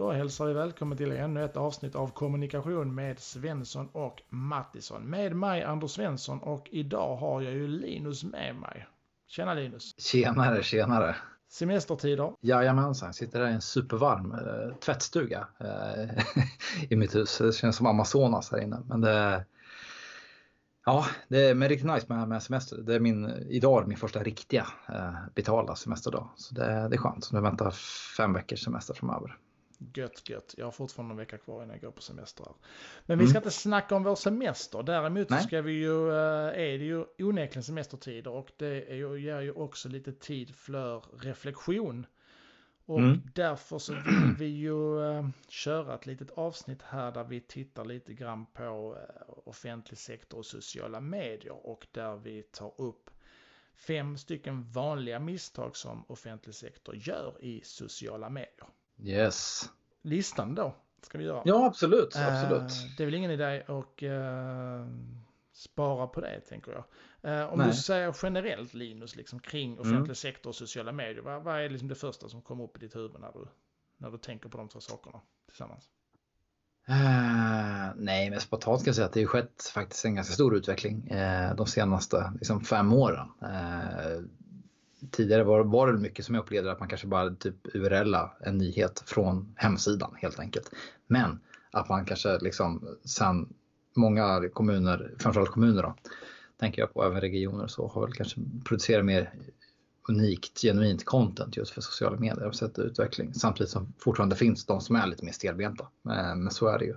[0.00, 5.02] Då hälsar vi välkommen till ännu ett avsnitt av Kommunikation med Svensson och Mattisson.
[5.02, 8.86] Med mig Anders Svensson och idag har jag ju Linus med mig.
[9.26, 10.00] Tjena Linus!
[10.00, 11.16] Tjenare, tjenare!
[11.48, 12.32] Semestertider?
[12.40, 16.24] Jajamensan, jag sitter här i en supervarm äh, tvättstuga äh,
[16.90, 17.38] i mitt hus.
[17.38, 18.82] Det känns som Amazonas här inne.
[18.86, 19.44] Men det,
[20.86, 22.76] ja, det är riktigt nice med, med semester.
[22.76, 26.30] Det är min, idag är min första riktiga äh, betalda semesterdag.
[26.36, 27.24] Så det, det är skönt.
[27.24, 27.70] Så nu väntar
[28.16, 29.36] fem veckors semester framöver.
[29.94, 30.54] Gött, gött.
[30.56, 32.46] Jag har fortfarande en vecka kvar innan jag går på semester.
[33.06, 33.46] Men vi ska mm.
[33.46, 34.82] inte snacka om vår semester.
[34.82, 35.42] Däremot Nej.
[35.42, 39.52] ska vi ju, eh, är det ju onekligen semestertider och det är ju, ger ju
[39.52, 42.06] också lite tid för reflektion.
[42.86, 43.20] Och mm.
[43.34, 48.14] därför så vill vi ju uh, köra ett litet avsnitt här där vi tittar lite
[48.14, 53.10] grann på uh, offentlig sektor och sociala medier och där vi tar upp
[53.74, 58.68] fem stycken vanliga misstag som offentlig sektor gör i sociala medier.
[59.02, 59.70] Yes.
[60.02, 61.42] Listan då ska vi göra.
[61.44, 62.16] Ja, absolut.
[62.16, 62.62] absolut.
[62.62, 64.86] Uh, det är väl ingen idé att uh,
[65.52, 66.84] spara på det, tänker jag.
[67.32, 67.68] Uh, om Nej.
[67.68, 70.14] du säger generellt, Linus, liksom, kring offentlig mm.
[70.14, 72.96] sektor och sociala medier, vad, vad är liksom det första som kommer upp i ditt
[72.96, 73.46] huvud när du,
[73.96, 75.90] när du tänker på de två sakerna tillsammans?
[76.88, 80.56] Uh, nej, men spontant ska jag säga att det har skett faktiskt en ganska stor
[80.56, 83.28] utveckling uh, de senaste liksom, fem åren.
[83.42, 84.24] Uh,
[85.10, 88.58] tidigare var, var det mycket som jag upplevde att man kanske bara typ URLa en
[88.58, 90.70] nyhet från hemsidan helt enkelt.
[91.06, 93.48] Men att man kanske liksom sen
[93.96, 95.94] många kommuner, framförallt kommuner då,
[96.60, 99.32] tänker jag på, även regioner så har väl kanske producerat mer
[100.08, 103.34] unikt, genuint content just för sociala medier och sett utveckling.
[103.34, 105.88] Samtidigt som fortfarande finns de som är lite mer stelbenta.
[106.04, 106.94] Eh, men så är det ju.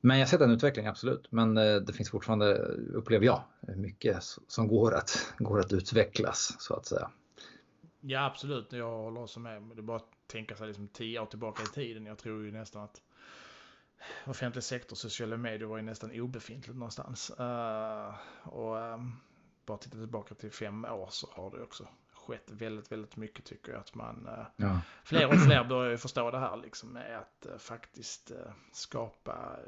[0.00, 1.32] Men jag har sett en utveckling, absolut.
[1.32, 2.54] Men eh, det finns fortfarande,
[2.94, 3.42] upplever jag,
[3.76, 7.10] mycket som går att, går att utvecklas så att säga.
[8.00, 8.72] Ja, absolut.
[8.72, 9.62] Jag håller också med.
[9.62, 12.06] Det är bara att tänka sig liksom tio år tillbaka i tiden.
[12.06, 13.02] Jag tror ju nästan att
[14.26, 17.32] offentlig sektor, sociala medier var ju nästan obefintligt någonstans.
[17.40, 19.16] Uh, och um,
[19.66, 21.88] bara titta tillbaka till fem år så har det också
[22.28, 23.80] skett väldigt, väldigt mycket tycker jag.
[23.80, 24.80] Att man, uh, ja.
[25.04, 28.32] fler och fler börjar ju förstå det här liksom med att uh, faktiskt
[28.72, 29.58] skapa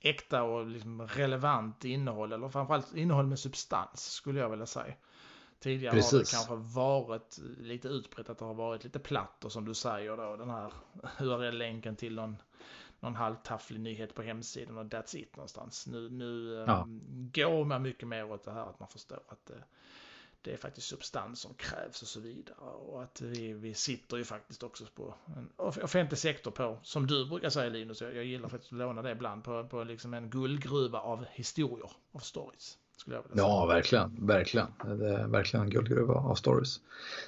[0.00, 2.32] äkta och liksom relevant innehåll.
[2.32, 4.94] Eller framförallt innehåll med substans skulle jag vilja säga.
[5.60, 6.12] Tidigare Precis.
[6.12, 9.74] har det kanske varit lite utbrett att det har varit lite platt och som du
[9.74, 10.72] säger då den här
[11.20, 12.36] URL-länken till någon,
[13.00, 15.86] någon halvtafflig nyhet på hemsidan och that's it någonstans.
[15.86, 16.82] Nu, nu ja.
[16.82, 19.64] um, går man mycket mer åt det här att man förstår att det,
[20.42, 22.56] det är faktiskt substans som krävs och så vidare.
[22.58, 27.26] Och att vi, vi sitter ju faktiskt också på en offentlig sektor på, som du
[27.26, 30.30] brukar säga Linus, jag, jag gillar faktiskt att låna det ibland, på, på liksom en
[30.30, 32.78] guldgruva av historier, av stories.
[33.32, 34.26] Ja, verkligen.
[34.26, 34.66] Verkligen.
[34.84, 36.80] Det är verkligen en guldgruva av stories.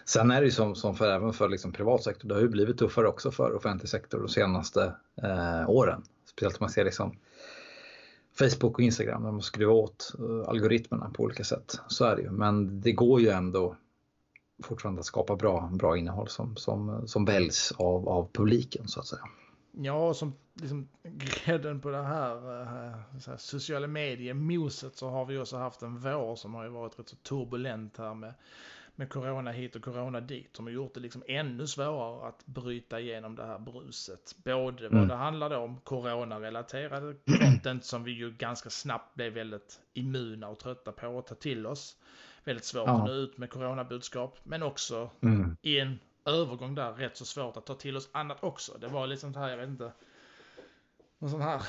[0.04, 2.48] Sen är det ju som, som för, även för liksom privat sektor, det har ju
[2.48, 6.02] blivit tuffare också för offentlig sektor de senaste eh, åren.
[6.24, 7.16] Speciellt om man ser liksom
[8.40, 11.80] Facebook och Instagram där man skruvar åt eh, algoritmerna på olika sätt.
[11.88, 12.30] Så är det ju.
[12.30, 13.76] Men det går ju ändå
[14.62, 19.06] fortfarande att skapa bra, bra innehåll som, som, som väljs av, av publiken så att
[19.06, 19.22] säga.
[19.72, 25.56] Ja, som liksom grädden på det här, eh, här sociala medier-moset så har vi också
[25.56, 28.34] haft en vår som har ju varit rätt så turbulent här med,
[29.00, 30.56] med corona hit och corona dit.
[30.56, 34.34] Som har gjort det liksom ännu svårare att bryta igenom det här bruset.
[34.44, 34.98] Både mm.
[34.98, 40.58] vad det handlar om corona-relaterade content som vi ju ganska snabbt blev väldigt immuna och
[40.58, 41.96] trötta på att ta till oss.
[42.44, 42.98] Väldigt svårt ja.
[42.98, 44.38] att nå ut med coronabudskap.
[44.42, 45.56] Men också mm.
[45.62, 48.78] i en övergång där rätt så svårt att ta till oss annat också.
[48.78, 49.92] Det var liksom så här, jag vet inte,
[51.18, 51.62] någon sån här,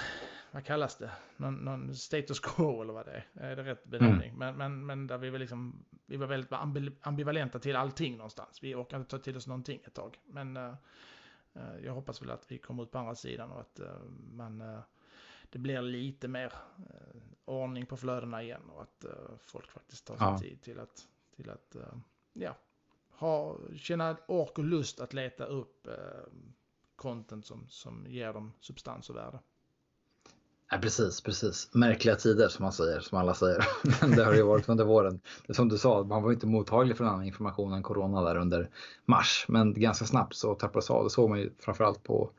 [0.52, 3.44] vad kallas det, någon, någon status quo eller vad det är.
[3.44, 4.30] Är det rätt benämning?
[4.30, 4.40] Mm.
[4.40, 6.52] Men, men, men där vi var liksom, vi var väldigt
[7.02, 8.64] ambivalenta till allting någonstans.
[8.64, 10.20] Vi orkade inte ta till oss någonting ett tag.
[10.26, 10.76] Men uh,
[11.84, 14.82] jag hoppas väl att vi kommer ut på andra sidan och att uh, man,
[15.50, 16.54] det blir lite mer
[17.46, 19.06] ordning på flödena igen och att
[19.40, 20.38] folk faktiskt tar sig ja.
[20.38, 21.76] tid till att, till att
[22.34, 22.58] ja,
[23.10, 25.88] ha, känna ork och lust att leta upp
[26.96, 29.40] content som, som ger dem substans och värde.
[30.74, 31.70] Ja, precis, precis.
[31.74, 33.68] Märkliga tider som man säger, som alla säger.
[34.02, 35.20] Men det har ju varit under våren.
[35.48, 38.70] Det som du sa, man var inte mottaglig för annan information än corona där under
[39.06, 39.46] mars.
[39.48, 41.04] Men ganska snabbt så tappades av.
[41.04, 42.30] Det såg man ju framförallt på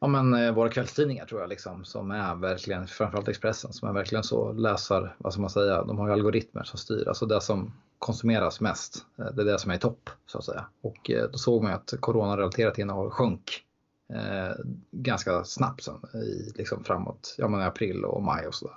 [0.00, 3.92] ja, men, eh, våra kvällstidningar tror jag, liksom, som är verkligen, framförallt Expressen, som är
[3.92, 7.08] verkligen så läsar, vad ska man säga, de har ju algoritmer som styr.
[7.08, 9.06] Alltså det som konsumeras mest.
[9.18, 10.66] Eh, det är det som är i topp så att säga.
[10.80, 13.64] Och eh, då såg man att coronarelaterat innehåll sjönk
[14.14, 14.54] eh,
[14.90, 18.76] ganska snabbt sen, i, liksom framåt ja, men april och maj och sådär.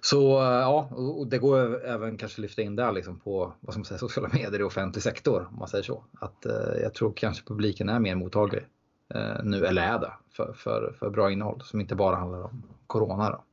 [0.00, 3.84] Så eh, ja, och det går även kanske lyfta in där liksom på vad som
[3.84, 6.04] man sociala medier i offentlig sektor om man säger så.
[6.20, 8.62] Att eh, jag tror kanske publiken är mer mottaglig
[9.14, 12.62] eh, nu, eller är det, för, för, för bra innehåll som inte bara handlar om
[12.86, 13.30] Corona.
[13.30, 13.44] Då.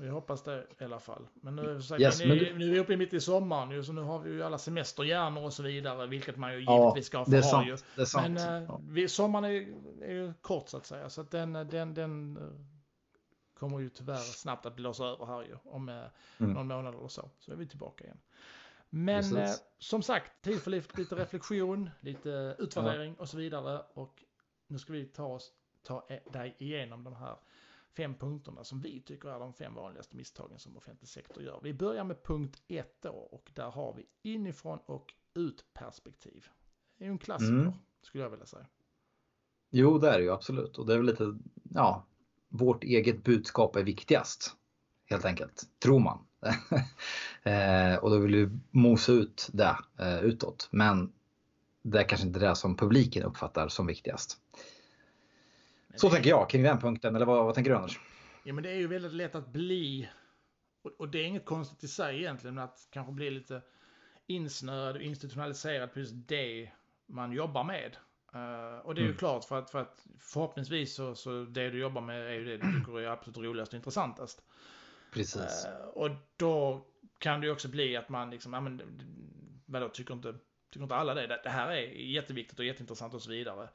[0.00, 1.28] Vi hoppas det i alla fall.
[1.34, 2.58] Men nu, vi, yes, nu, du...
[2.58, 5.44] nu är vi uppe mitt i sommaren nu, så nu har vi ju alla semesterhjärnor
[5.44, 7.42] och så vidare, vilket man ju ja, givetvis ska få ha.
[7.42, 7.76] Sant, ju.
[7.96, 8.28] Det är sant.
[8.28, 8.80] Men ja.
[8.88, 9.50] vi, sommaren är,
[10.02, 12.38] är ju kort så att säga, så att den, den, den
[13.54, 16.10] kommer ju tyvärr snabbt att blåsa över här ju om mm.
[16.38, 17.30] någon månad eller så.
[17.38, 18.20] Så är vi tillbaka igen.
[18.90, 23.22] Men eh, som sagt, tid för lite reflektion, lite utvärdering ja.
[23.22, 23.82] och så vidare.
[23.94, 24.24] Och
[24.66, 27.36] nu ska vi ta oss ta dig igenom de här
[27.96, 31.60] fem punkterna som vi tycker är de fem vanligaste misstagen som offentlig sektor gör.
[31.62, 36.46] Vi börjar med punkt ett då och där har vi inifrån och ut perspektiv.
[36.98, 37.72] Det är ju en klassiker mm.
[38.02, 38.66] skulle jag vilja säga.
[39.70, 41.38] Jo, det är det ju absolut och det är väl lite,
[41.74, 42.06] ja,
[42.48, 44.56] vårt eget budskap är viktigast.
[45.06, 46.18] Helt enkelt, tror man.
[47.42, 50.68] eh, och då vill vi mosa ut det eh, utåt.
[50.70, 51.12] Men
[51.82, 54.38] det är kanske inte det som publiken uppfattar som viktigast.
[55.94, 58.00] Så tänker jag kring den punkten, eller vad, vad tänker du Anders?
[58.44, 60.08] Ja men det är ju väldigt lätt att bli,
[60.82, 63.62] och, och det är inget konstigt i sig egentligen, men att kanske bli lite
[64.26, 66.70] insnöad och institutionaliserad på just det
[67.06, 67.96] man jobbar med.
[68.34, 69.18] Uh, och det är ju mm.
[69.18, 72.56] klart för att, för att förhoppningsvis så, så det du jobbar med är ju det
[72.56, 74.42] du tycker är absolut roligast och intressantast.
[75.12, 75.66] Precis.
[75.66, 76.86] Uh, och då
[77.18, 78.82] kan det ju också bli att man liksom, ja men
[79.66, 80.34] vadå, tycker inte,
[80.70, 81.40] tycker inte alla det?
[81.44, 83.68] Det här är jätteviktigt och jätteintressant och så vidare.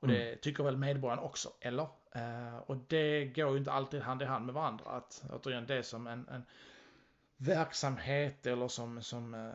[0.00, 0.38] Och det mm.
[0.42, 1.88] tycker väl medborgarna också, eller?
[2.16, 4.84] Uh, och det går ju inte alltid hand i hand med varandra.
[4.84, 6.42] Att återigen, det som en, en
[7.36, 9.52] verksamhet eller som, som uh,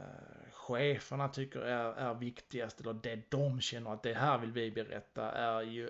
[0.51, 5.31] cheferna tycker är, är viktigast eller det de känner att det här vill vi berätta
[5.31, 5.89] är ju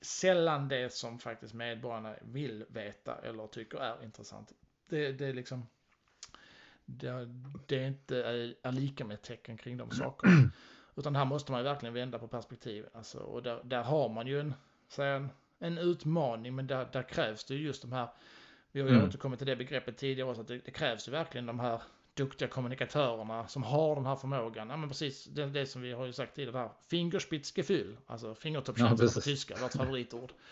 [0.00, 4.52] sällan det som faktiskt medborgarna vill veta eller tycker är intressant.
[4.88, 5.66] Det, det är liksom
[6.84, 7.28] det,
[7.66, 10.50] det inte är, är lika med tecken kring de sakerna.
[11.00, 12.96] Utan här måste man verkligen vända på perspektivet.
[12.96, 14.54] Alltså, och där, där har man ju en,
[14.98, 18.08] en, en utmaning men där, där krävs det just de här
[18.72, 19.08] vi har ju mm.
[19.08, 21.82] återkommit till det begreppet tidigare också, att det, det, krävs ju verkligen de här
[22.14, 24.70] duktiga kommunikatörerna som har den här förmågan.
[24.70, 29.12] Ja, men precis det, det som vi har ju sagt tidigare, Fingerspitzgefühl, alltså fingertoppskänsla ja,
[29.14, 30.32] på tyska, vårt favoritord.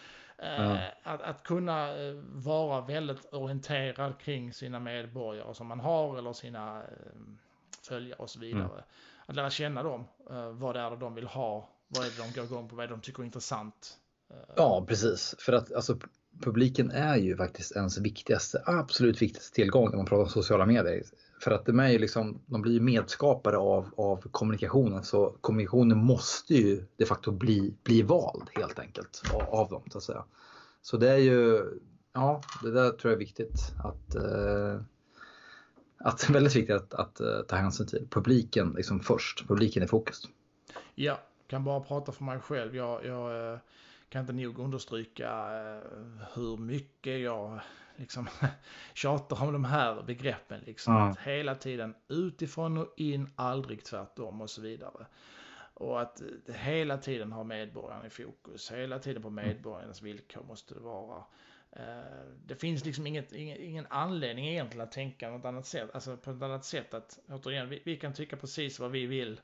[0.42, 0.74] Ja.
[0.74, 6.32] Eh, att, att kunna eh, vara väldigt orienterad kring sina medborgare som man har eller
[6.32, 6.86] sina eh,
[7.82, 8.64] följare och så vidare.
[8.64, 8.84] Mm.
[9.28, 12.32] Att lära känna dem, eh, vad det är de vill ha, vad är det de
[12.40, 13.98] går igång på, vad är det de tycker är intressant.
[14.30, 15.34] Eh, ja, precis.
[15.38, 15.98] För att alltså,
[16.40, 21.02] publiken är ju faktiskt ens viktigaste, absolut viktigaste tillgång när man pratar om sociala medier.
[21.40, 25.98] För att de, är ju liksom, de blir ju medskapare av, av kommunikationen så kommunikationen
[25.98, 29.82] måste ju de facto bli, bli vald helt enkelt av, av dem.
[29.90, 30.24] Så att säga.
[30.82, 31.64] Så det är ju,
[32.12, 34.80] ja det där tror jag är viktigt att, eh,
[35.98, 38.06] att väldigt viktigt att, att, att, ta hänsyn till.
[38.10, 40.28] Publiken liksom först, publiken i fokus.
[40.94, 42.76] Ja, kan bara prata för mig själv.
[42.76, 43.58] Jag, jag eh,
[44.08, 45.82] kan inte nog understryka eh,
[46.34, 47.60] hur mycket jag
[47.96, 48.28] liksom
[48.94, 50.60] tjatar om de här begreppen.
[50.66, 50.96] Liksom.
[50.96, 51.08] Mm.
[51.08, 55.06] Att hela tiden utifrån och in, aldrig tvärtom och så vidare.
[55.74, 58.72] Och att eh, hela tiden ha medborgarna i fokus.
[58.72, 59.46] Hela tiden på mm.
[59.46, 61.24] medborgarnas villkor måste det vara.
[61.72, 61.82] Eh,
[62.46, 65.90] det finns liksom inget, ingen, ingen anledning egentligen att tänka något annat sätt.
[65.94, 69.40] Alltså på ett annat sätt att återigen, vi, vi kan tycka precis vad vi vill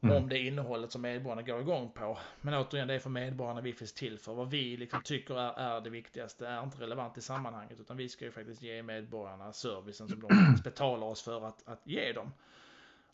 [0.00, 0.16] Mm.
[0.16, 2.18] Om det innehållet som medborgarna går igång på.
[2.40, 4.34] Men återigen, det är för medborgarna vi finns till för.
[4.34, 7.80] Vad vi liksom tycker är, är det viktigaste är inte relevant i sammanhanget.
[7.80, 11.86] Utan vi ska ju faktiskt ge medborgarna servicen som de betalar oss för att, att
[11.86, 12.32] ge dem.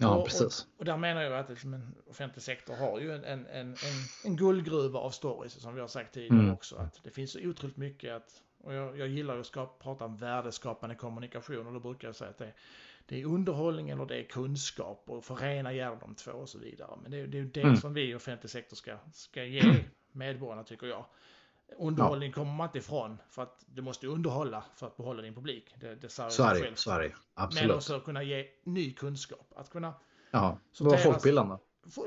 [0.03, 0.67] Ja, och, precis.
[0.75, 3.77] Och, och, där menar jag att liksom en offentlig sektor har ju en, en, en,
[4.25, 6.53] en, guldgruva av stories som vi har sagt tidigare mm.
[6.53, 6.77] också.
[6.77, 10.05] Att det finns så otroligt mycket att, och jag, jag gillar ju att ska prata
[10.05, 12.53] om värdeskapande kommunikation och då brukar jag säga att det,
[13.07, 16.99] det är underhållning eller det är kunskap och förena gärna de två och så vidare.
[17.03, 17.77] Men det är, det, är det mm.
[17.77, 21.05] som vi i offentlig sektor ska, ska ge medborgarna tycker jag.
[21.79, 22.35] Underhållning ja.
[22.35, 25.75] kommer man inte ifrån för att du måste underhålla för att behålla din publik.
[25.81, 27.13] Det, det så, är det, så är det.
[27.35, 27.69] Absolut.
[27.69, 29.53] Men också kunna ge ny kunskap.
[29.57, 29.95] Att kunna
[30.31, 31.57] Ja, vara folkbildande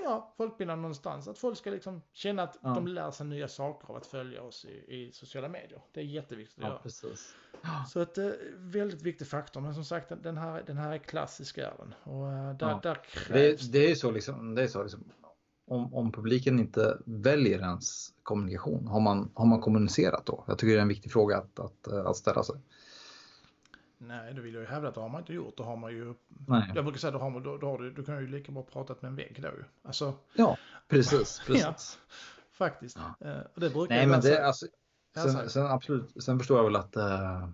[0.04, 1.28] ja, folkbildande någonstans.
[1.28, 2.70] Att folk ska liksom känna att ja.
[2.70, 5.82] de lär sig nya saker av att följa oss i, i sociala medier.
[5.92, 6.80] Det är jätteviktigt att ja, göra.
[6.80, 7.36] Precis.
[7.88, 9.62] Så ett eh, väldigt viktig faktor.
[9.62, 11.94] Men som sagt, den här, den här är klassisk är den.
[12.14, 12.80] Och uh, där, ja.
[12.84, 13.80] där krävs det.
[13.80, 15.04] Det är så liksom, det är så liksom
[15.68, 20.44] om, om publiken inte väljer ens kommunikation, har man, har man kommunicerat då?
[20.48, 22.56] Jag tycker det är en viktig fråga att, att, att ställa sig.
[23.98, 25.58] Nej, det vill jag ju hävda att det har man inte gjort.
[25.58, 26.14] Då har man ju...
[26.48, 26.72] Nej.
[26.76, 28.64] Jag brukar säga då har man, då, då har du, du kan ju lika bra
[28.64, 29.64] pratat med en vägg då ju.
[29.84, 30.14] Alltså...
[30.34, 30.58] Ja,
[30.88, 31.42] precis.
[31.48, 31.64] precis.
[31.64, 31.76] ja,
[32.52, 32.98] faktiskt.
[33.20, 33.44] Ja.
[33.54, 34.66] Och det brukar Nej, men det, alltså,
[35.16, 37.50] sen, sen, absolut, sen förstår jag väl att uh,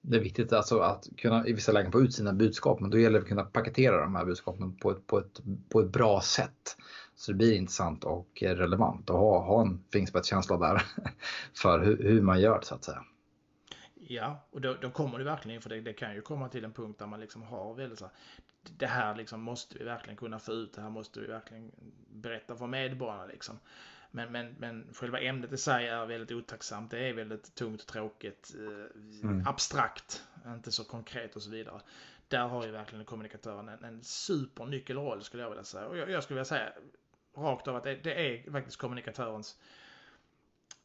[0.00, 2.80] det är viktigt alltså att kunna i vissa lägen få ut sina budskap.
[2.80, 5.80] Men då gäller det att kunna paketera de här budskapen på ett, på ett, på
[5.80, 6.76] ett bra sätt.
[7.16, 10.82] Så det blir intressant och relevant att ha, ha en fingerspetskänsla där
[11.54, 13.04] för hur, hur man gör så att säga.
[14.08, 16.72] Ja, och då, då kommer det verkligen, för det, det, kan ju komma till en
[16.72, 18.14] punkt där man liksom har väldigt så här,
[18.76, 21.72] det här liksom måste vi verkligen kunna få ut, det här måste vi verkligen
[22.10, 23.58] berätta för medborgarna liksom.
[24.10, 28.54] Men, men, men själva ämnet i sig är väldigt otacksamt, det är väldigt tungt, tråkigt,
[28.58, 29.46] eh, mm.
[29.46, 31.80] abstrakt, inte så konkret och så vidare.
[32.28, 35.86] Där har ju verkligen kommunikatören en, en supernyckelroll skulle jag vilja säga.
[35.86, 36.72] Och jag, jag skulle vilja säga
[37.36, 39.58] rakt av att det, det är faktiskt kommunikatörens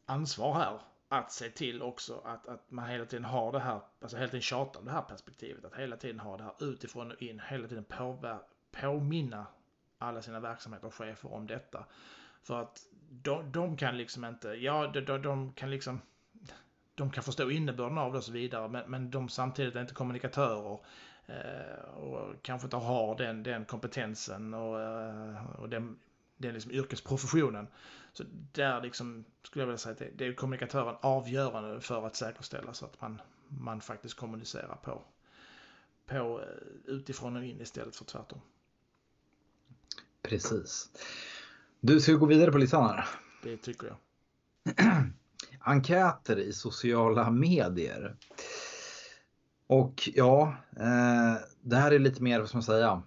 [0.06, 0.80] ansvar här
[1.10, 4.42] att se till också att, att man hela tiden har det här, alltså hela tiden
[4.42, 5.66] tjatar om det här perspektivet.
[5.66, 8.38] Att hela tiden ha det här utifrån och in, hela tiden påver,
[8.72, 9.46] påminna
[9.98, 11.86] alla sina verksamheter och chefer om detta.
[12.44, 16.02] För att de, de kan liksom inte, ja de, de, de, kan liksom,
[16.96, 19.94] de kan förstå innebörden av det och så vidare, men, men de samtidigt är inte
[19.94, 20.80] kommunikatörer.
[21.26, 26.00] Eh, och kanske inte har den, den kompetensen och, eh, och den,
[26.42, 27.68] den liksom yrkesprofessionen.
[28.14, 32.16] Så där liksom skulle jag vilja säga att det, det är kommunikatören avgörande för att
[32.16, 35.02] säkerställa så att man, man faktiskt kommunicerar på,
[36.06, 36.46] på eh,
[36.86, 38.42] utifrån och in istället för tvärtom.
[40.22, 40.90] Precis.
[41.80, 43.06] Du, ska vi gå vidare på listan här?
[43.44, 43.98] Det tycker jag.
[45.60, 48.16] Enkäter i sociala medier.
[49.68, 53.04] Och ja, eh, det här är lite mer, vad ska man säga,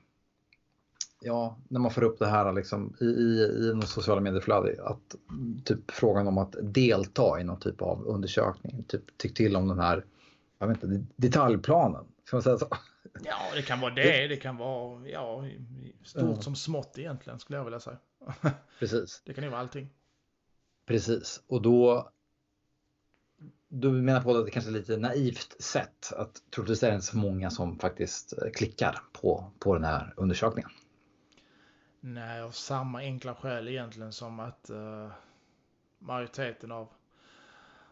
[1.24, 5.16] ja, när man får upp det här liksom, i, i, i något sociala medieflöde, att
[5.64, 9.78] typ frågan om att delta i någon typ av undersökning, typ tyck till om den
[9.78, 10.04] här,
[10.58, 12.04] jag vet inte, detaljplanen.
[12.24, 12.68] Ska man säga så?
[13.24, 14.28] Ja, det kan vara det.
[14.28, 15.44] Det kan vara ja,
[16.04, 16.42] stort ja.
[16.42, 17.98] som smått egentligen skulle jag vilja säga.
[18.78, 19.22] Precis.
[19.24, 19.90] Det kan ju vara allting.
[20.86, 22.10] Precis, och då
[23.68, 27.06] du menar på att det kanske är lite naivt sätt att troligtvis är det inte
[27.06, 30.70] så många som faktiskt klickar på, på den här undersökningen.
[32.06, 35.08] Nej, av samma enkla skäl egentligen som att uh,
[35.98, 36.88] majoriteten av,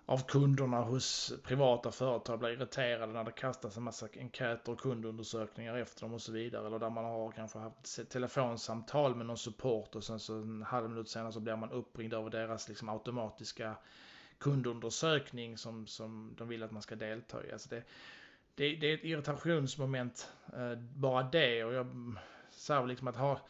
[0.06, 5.76] av kunderna hos privata företag blir irriterade när det kastas en massa enkäter och kundundersökningar
[5.76, 6.66] efter dem och så vidare.
[6.66, 10.90] Eller där man har kanske haft telefonsamtal med någon support och sen så en halv
[10.90, 13.74] minut senare så blir man uppringd av deras liksom automatiska
[14.38, 17.52] kundundersökning som, som de vill att man ska delta i.
[17.52, 17.84] Alltså det,
[18.54, 22.16] det, det är ett irritationsmoment uh, bara det och jag
[22.50, 23.40] säger liksom att ha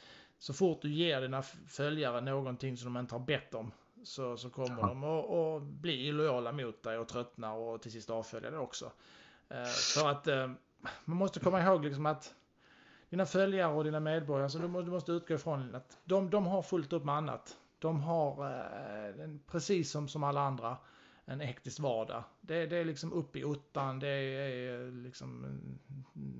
[0.42, 3.72] så fort du ger dina följare någonting som de inte har bett om
[4.02, 4.86] så, så kommer ja.
[4.86, 8.92] de att, bli illojala mot dig och tröttna och till sist avfölja det också.
[9.48, 10.50] Eh, för att eh,
[11.04, 12.34] man måste komma ihåg liksom att
[13.10, 16.46] dina följare och dina medborgare, så du, måste, du måste utgå ifrån att de, de
[16.46, 17.56] har fullt upp med annat.
[17.78, 20.76] De har, eh, precis som, som alla andra,
[21.24, 22.24] en hektisk vardag.
[22.40, 25.46] Det, det är liksom upp i ottan, det är liksom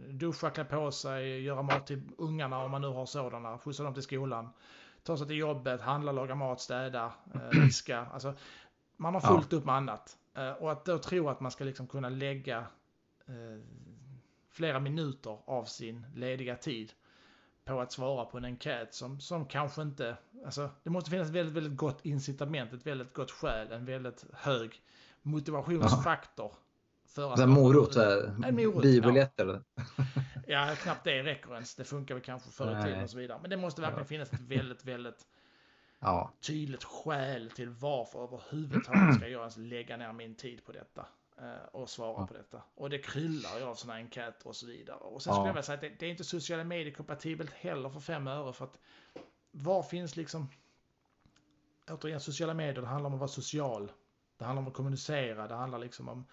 [0.08, 3.94] duscha, klä på sig, göra mat till ungarna om man nu har sådana, skjutsa dem
[3.94, 4.48] till skolan,
[5.02, 8.06] ta sig till jobbet, handla, laga mat, städa, eh, diska.
[8.12, 8.34] Alltså,
[8.96, 9.58] man har fullt ja.
[9.58, 10.18] upp med annat.
[10.34, 12.58] Eh, och att då tro att man ska liksom kunna lägga
[13.26, 13.60] eh,
[14.50, 16.92] flera minuter av sin lediga tid
[17.64, 21.34] på att svara på en enkät som, som kanske inte, alltså det måste finnas ett
[21.34, 24.82] väldigt, väldigt gott incitament, ett väldigt gott skäl, en väldigt hög
[25.22, 26.50] motivationsfaktor.
[26.52, 26.58] Ja.
[27.06, 29.62] För att en morot, en morot biobiljetter.
[29.74, 29.82] Ja.
[30.46, 31.74] ja, knappt det räcker ens.
[31.74, 33.38] Det funkar väl kanske förr i tiden och så vidare.
[33.40, 35.26] Men det måste verkligen finnas ett väldigt, väldigt
[36.00, 36.32] ja.
[36.40, 41.06] tydligt skäl till varför överhuvudtaget ska jag ens lägga ner min tid på detta.
[41.38, 42.26] Eh, och svara ja.
[42.26, 42.62] på detta.
[42.74, 44.96] Och det kryllar ju av sådana enkäter och så vidare.
[44.96, 45.34] Och sen ja.
[45.34, 48.28] skulle jag vilja säga att det, det, är inte sociala medier kompatibelt heller för fem
[48.28, 48.78] öre för att
[49.52, 50.48] var finns liksom
[51.90, 53.92] återigen sociala medier, det handlar om att vara social.
[54.38, 56.24] Det handlar om att kommunicera, det handlar liksom om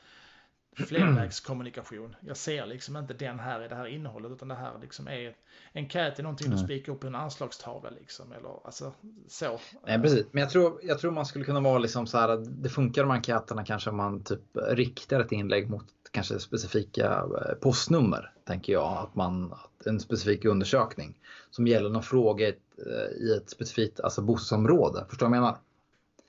[0.75, 2.15] flervägskommunikation.
[2.19, 5.35] Jag ser liksom inte den här i det här innehållet utan det här liksom är
[5.73, 6.59] enkät är någonting mm.
[6.59, 8.93] du spikar upp på en anslagstavla liksom eller alltså
[9.27, 9.59] så.
[9.85, 12.69] Nej precis, men jag tror, jag tror man skulle kunna vara liksom så här det
[12.69, 18.33] funkar de enkäterna kanske om man typ riktar ett inlägg mot kanske specifika eh, postnummer
[18.45, 19.53] tänker jag att man
[19.85, 21.17] en specifik undersökning
[21.51, 25.05] som gäller någon fråga i ett, eh, i ett specifikt alltså bostadsområde.
[25.09, 25.57] Förstår du vad jag menar?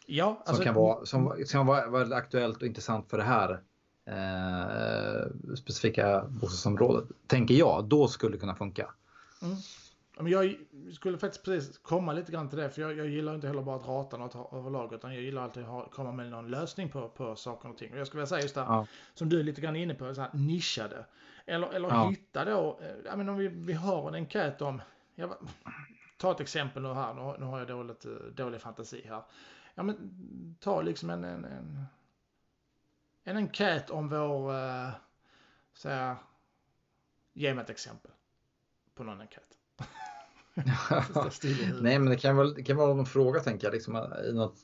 [0.07, 3.61] Ja, alltså, som kan vara, som, som vara, vara aktuellt och intressant för det här
[4.07, 8.91] eh, specifika bostadsområdet, tänker jag, då skulle det kunna funka.
[9.43, 9.57] Mm.
[10.29, 10.57] Jag
[10.95, 13.77] skulle faktiskt precis komma lite grann till det, för jag, jag gillar inte heller bara
[13.77, 17.37] att rata något överlag, utan jag gillar alltid att komma med någon lösning på, på
[17.37, 17.93] saker och ting.
[17.93, 18.87] Och jag skulle vilja säga just det ja.
[19.15, 21.07] som du är lite grann inne på, så här nischade.
[21.47, 22.09] Eller, eller ja.
[22.09, 24.83] hitta då, eh, jag menar om vi, vi har en enkät om,
[25.15, 25.35] jag,
[26.17, 29.23] ta ett exempel nu här, nu, nu har jag dåligt, eh, dålig fantasi här.
[29.75, 31.87] Ja men ta liksom en, en, en
[33.25, 34.91] en enkät om vår, uh,
[35.73, 36.17] säga,
[37.33, 38.11] ge mig ett exempel
[38.95, 39.50] på någon enkät.
[41.81, 43.75] Nej, men det kan, väl, det kan vara någon fråga tänker jag.
[43.75, 43.97] Liksom,
[44.29, 44.57] i något,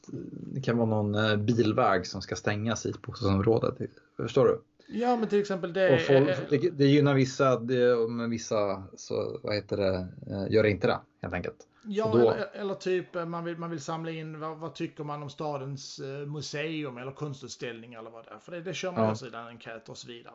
[0.55, 3.89] det kan vara någon eh, bilväg som ska stängas i ett bostadsområde.
[4.17, 4.63] Förstår du?
[4.89, 5.99] Ja, men till exempel det.
[5.99, 10.87] Folk, det, det gynnar vissa, det, men vissa så, vad heter det, eh, gör inte
[10.87, 11.57] det helt enkelt.
[11.85, 12.19] Ja, då...
[12.19, 15.31] eller, eller, typ eh, man vill, man vill samla in vad, vad, tycker man om
[15.31, 18.39] stadens museum eller konstutställning eller vad det är.
[18.39, 19.11] För det, det kör man ja.
[19.11, 20.35] också i den enkäter och så vidare.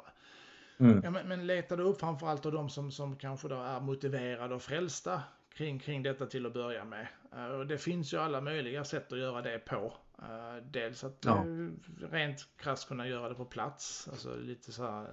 [0.81, 1.01] Mm.
[1.03, 4.55] Ja, men, men letar du upp framförallt av de som, som kanske då är motiverade
[4.55, 5.21] och frälsta
[5.53, 7.07] kring, kring detta till att börja med.
[7.35, 9.93] Uh, och det finns ju alla möjliga sätt att göra det på.
[10.19, 11.43] Uh, dels att ja.
[11.47, 11.71] uh,
[12.11, 15.07] rent krasst kunna göra det på plats, alltså lite så här,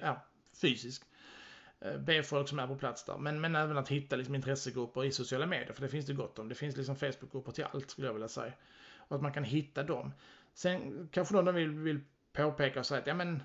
[0.00, 0.26] ja,
[0.60, 1.04] fysiskt.
[1.98, 3.18] Be folk som är på plats där.
[3.18, 6.38] Men, men även att hitta liksom intressegrupper i sociala medier, för det finns det gott
[6.38, 6.48] om.
[6.48, 8.52] Det finns liksom Facebookgrupper till allt skulle jag vilja säga.
[8.96, 10.12] Och att man kan hitta dem.
[10.54, 12.00] Sen kanske någon vill, vill
[12.32, 13.42] påpeka och säga att ja men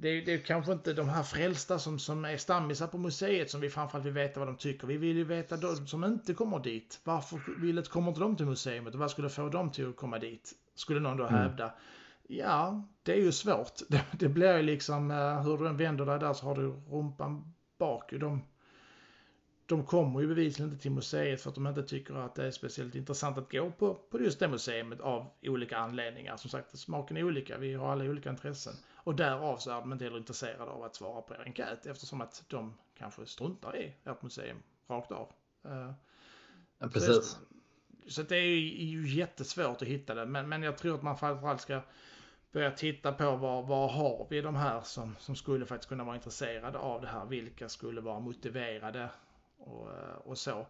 [0.00, 3.60] det, det är kanske inte de här frälsta som, som är stammisar på museet som
[3.60, 4.86] vi framförallt vill veta vad de tycker.
[4.86, 7.00] Vi vill ju veta de som inte kommer dit.
[7.04, 10.18] Varför vill, kommer inte de till museet och vad skulle få dem till att komma
[10.18, 10.52] dit?
[10.74, 11.40] Skulle någon då mm.
[11.40, 11.74] hävda.
[12.28, 13.72] Ja, det är ju svårt.
[13.88, 16.66] Det, det blir ju liksom, uh, hur du än vänder dig där så har du
[16.90, 18.12] rumpan bak.
[18.20, 18.42] De,
[19.66, 22.50] de kommer ju bevisligen inte till museet för att de inte tycker att det är
[22.50, 26.36] speciellt intressant att gå på, på just det museet av olika anledningar.
[26.36, 28.72] Som sagt, smaken är olika, vi har alla olika intressen.
[29.08, 32.20] Och därav så är de inte heller intresserade av att svara på er enkät eftersom
[32.20, 35.32] att de kanske struntar i ert museum rakt av.
[35.66, 35.92] Uh,
[36.78, 37.26] ja, precis.
[37.26, 37.36] Så,
[38.06, 41.60] så det är ju jättesvårt att hitta det, men, men jag tror att man framförallt
[41.60, 41.80] ska
[42.52, 46.16] börja titta på vad, vad har vi de här som, som skulle faktiskt kunna vara
[46.16, 49.10] intresserade av det här, vilka skulle vara motiverade
[49.58, 50.66] och, eh, och så.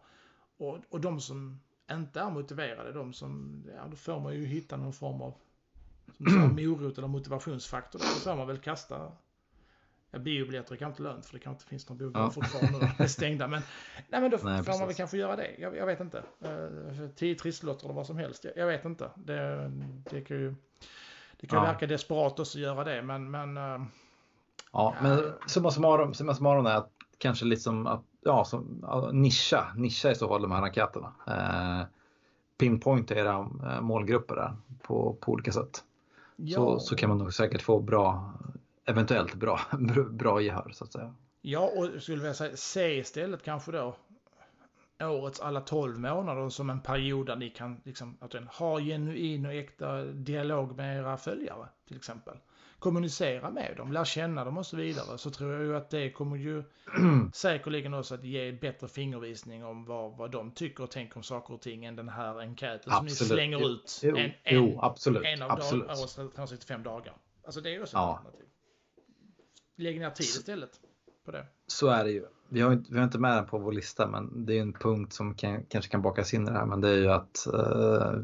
[0.57, 4.77] Och, och de som inte är motiverade, de som, ja då får man ju hitta
[4.77, 5.35] någon form av
[6.17, 7.99] som morot eller motivationsfaktor.
[7.99, 9.13] Då får man väl kasta
[10.11, 12.49] Ja, biobiljetter är kanske inte lönt för det kanske inte finns någon biobiljetter ja.
[12.49, 12.95] fortfarande.
[12.99, 13.49] De är stängda.
[13.49, 13.63] Men,
[14.09, 14.81] nej, men då nej, får precis.
[14.81, 15.55] man väl kanske göra det.
[15.59, 16.23] Jag, jag vet inte.
[16.45, 18.45] Uh, tio trisslotter eller vad som helst.
[18.45, 19.11] Jag, jag vet inte.
[19.15, 19.71] Det,
[20.11, 20.55] det kan ju
[21.41, 21.73] det kan ja.
[21.73, 23.03] verka desperat också att göra det.
[23.03, 23.87] Men, men uh,
[24.73, 30.11] ja, men summa summarum, summa summarum är att kanske liksom att ja, som, nischa, nischa
[30.11, 31.13] i så fall de här enkäterna.
[31.29, 31.87] Uh,
[32.59, 33.49] pinpointa era
[33.81, 35.85] målgrupper där på, på olika sätt.
[36.41, 36.57] Ja.
[36.57, 38.33] Så, så kan man nog säkert få bra,
[38.85, 39.61] eventuellt bra,
[40.11, 41.15] bra gehör så att säga.
[41.41, 43.97] Ja, och skulle jag säga, se istället kanske då
[45.03, 49.53] årets alla 12 månader som en period där ni kan liksom, att ha genuin och
[49.53, 52.37] äkta dialog med era följare till exempel
[52.79, 56.11] kommunicera med dem, lära känna dem och så vidare så tror jag ju att det
[56.11, 56.63] kommer ju
[57.33, 61.55] säkerligen också att ge bättre fingervisning om vad, vad de tycker och tänker om saker
[61.55, 63.13] och ting än den här enkäten absolut.
[63.13, 65.23] som ni slänger ut jo, en, jo, absolut.
[65.25, 65.89] en av absolut.
[65.89, 67.17] Dag, årets 365 dagar.
[67.45, 68.11] Alltså det är ju också ja.
[68.13, 68.47] ett alternativ.
[69.77, 70.71] Lägg ner tid istället
[71.25, 71.47] på det.
[71.67, 72.27] Så är det ju.
[72.49, 74.73] Vi har, inte, vi har inte med den på vår lista men det är en
[74.73, 77.47] punkt som kan, kanske kan bakas in i det här men det är ju att
[77.55, 78.21] uh,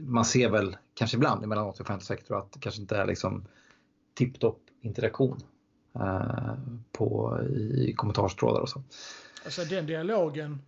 [0.00, 3.46] man ser väl kanske ibland emellanåt i offentlig sektor att det kanske inte är liksom
[4.16, 5.38] tipptopp interaktion
[5.94, 6.54] eh,
[6.92, 8.82] på, i kommentarstrådar och så.
[9.44, 10.62] Alltså den dialogen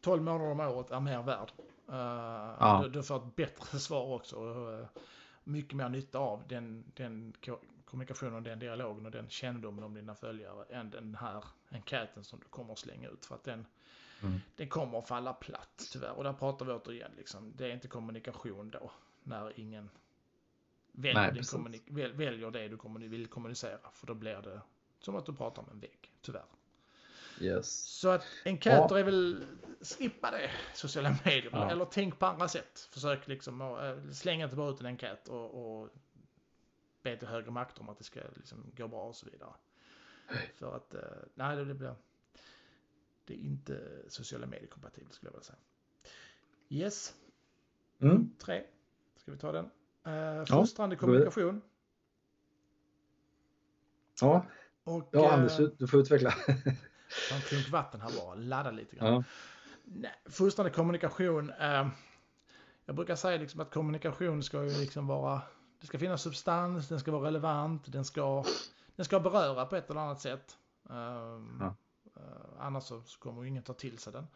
[0.00, 1.52] 12 månader om året är mer värd.
[1.88, 1.96] Uh,
[2.60, 2.80] ja.
[2.84, 4.36] du, du, får ett bättre svar också.
[4.44, 4.86] Uh,
[5.44, 7.32] mycket mer nytta av den, den
[7.84, 12.38] kommunikationen och den dialogen och den kännedomen om dina följare än den här enkäten som
[12.38, 13.26] du kommer att slänga ut.
[13.26, 13.66] För att den,
[14.22, 14.40] mm.
[14.56, 16.12] den kommer att falla platt tyvärr.
[16.12, 18.90] Och där pratar vi återigen liksom, det är inte kommunikation då.
[19.22, 19.90] När ingen
[20.92, 23.90] Väljer, Nej, kommunik- väl, väljer det du kommunik- vill kommunicera.
[23.92, 24.60] För då blir det
[24.98, 26.44] som att du pratar med en vägg, tyvärr.
[27.40, 27.70] Yes.
[27.84, 28.98] Så att enkäter ja.
[28.98, 29.44] är väl,
[29.80, 31.50] skippa det, sociala medier.
[31.52, 31.70] Ja.
[31.70, 32.88] Eller tänk på andra sätt.
[32.90, 35.88] Försök liksom, och, äh, släng inte bara ut en enkät och, och
[37.02, 39.54] be till högre makter om att det ska liksom gå bra och så vidare.
[40.54, 41.00] För att, äh,
[41.34, 41.94] nej det blir,
[43.24, 45.58] det är inte sociala medier kompatibelt skulle jag vilja säga.
[46.68, 47.14] Yes.
[48.00, 48.30] Mm.
[48.38, 48.64] Tre.
[49.16, 49.70] Ska vi ta den?
[50.04, 51.62] Eh, fostrande ja, kommunikation.
[54.20, 54.46] Ja,
[54.84, 56.30] och, ja Anders, eh, du får utveckla.
[57.28, 59.14] Ta en klunk vatten här bara, ladda lite grann.
[59.14, 59.24] Ja.
[59.84, 61.50] Nej, fostrande kommunikation.
[61.50, 61.88] Eh,
[62.84, 65.40] jag brukar säga liksom att kommunikation ska ju liksom vara,
[65.80, 68.44] det ska finnas substans, den ska vara relevant, den ska,
[68.96, 70.58] den ska beröra på ett eller annat sätt.
[70.82, 71.74] Um, ja.
[72.16, 72.22] uh,
[72.58, 74.26] annars så, kommer ingen ta till sig den.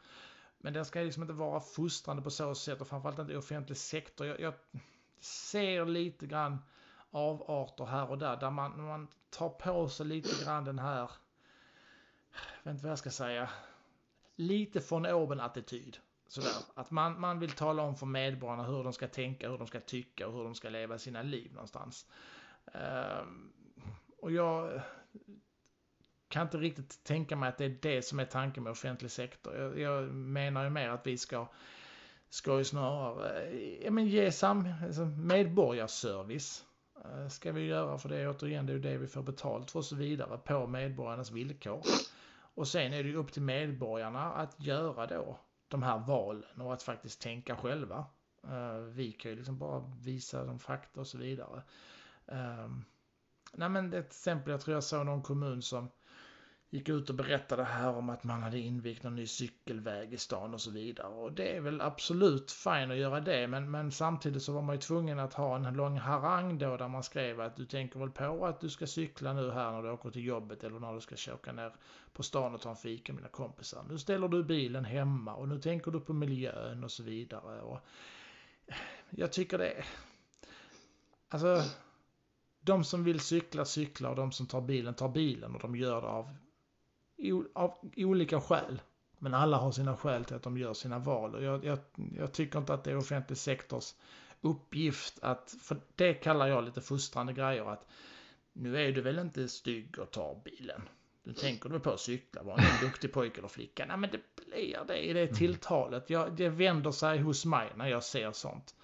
[0.58, 3.76] Men den ska liksom inte vara fostrande på så sätt och framförallt inte i offentlig
[3.76, 4.26] sektor.
[4.26, 4.54] Jag, jag,
[5.26, 6.58] ser lite grann
[7.10, 11.10] avarter här och där, där man, man tar på sig lite grann den här, jag
[12.62, 13.50] vet inte vad jag ska säga,
[14.36, 15.98] lite från oben attityd.
[16.28, 16.52] Sådär.
[16.74, 19.80] Att man, man vill tala om för medborgarna hur de ska tänka, hur de ska
[19.80, 22.06] tycka och hur de ska leva sina liv någonstans.
[22.74, 23.26] Uh,
[24.18, 24.80] och jag
[26.28, 29.56] kan inte riktigt tänka mig att det är det som är tanken med offentlig sektor.
[29.56, 31.46] Jag, jag menar ju mer att vi ska,
[32.36, 36.64] ska ju snarare eh, ja, men ge sam, alltså medborgarservice.
[37.04, 39.78] Eh, ska vi göra för det återigen, det är ju det vi får betalt för
[39.78, 41.82] och så vidare på medborgarnas villkor.
[42.54, 46.72] Och sen är det ju upp till medborgarna att göra då de här valen och
[46.72, 48.06] att faktiskt tänka själva.
[48.44, 51.62] Eh, vi kan ju liksom bara visa de fakta och så vidare.
[52.26, 52.84] Ehm,
[53.52, 55.90] nej men det ett exempel, jag tror jag såg någon kommun som
[56.70, 60.54] gick ut och berättade här om att man hade invigt någon ny cykelväg i stan
[60.54, 61.08] och så vidare.
[61.08, 64.74] Och det är väl absolut fint att göra det, men, men samtidigt så var man
[64.74, 68.10] ju tvungen att ha en lång harang då där man skrev att du tänker väl
[68.10, 71.00] på att du ska cykla nu här när du åker till jobbet eller när du
[71.00, 71.74] ska åka ner
[72.12, 73.84] på stan och ta en fika med dina kompisar.
[73.88, 77.60] Nu ställer du bilen hemma och nu tänker du på miljön och så vidare.
[77.60, 77.78] Och
[79.10, 79.84] jag tycker det...
[81.28, 81.62] Alltså,
[82.60, 86.02] de som vill cykla cyklar och de som tar bilen tar bilen och de gör
[86.02, 86.30] det av
[87.54, 88.82] av olika skäl.
[89.18, 91.34] Men alla har sina skäl till att de gör sina val.
[91.34, 91.78] Och jag, jag,
[92.18, 93.94] jag tycker inte att det är offentlig sektors
[94.40, 97.86] uppgift att, för det kallar jag lite frustrande grejer, att
[98.52, 100.82] nu är du väl inte stygg och tar bilen.
[101.24, 103.86] Du tänker du på att cykla, var en duktig pojke eller flicka.
[103.86, 105.34] Nej men det blir det i det mm.
[105.34, 106.10] tilltalet.
[106.10, 108.74] Jag, det vänder sig hos mig när jag ser sånt.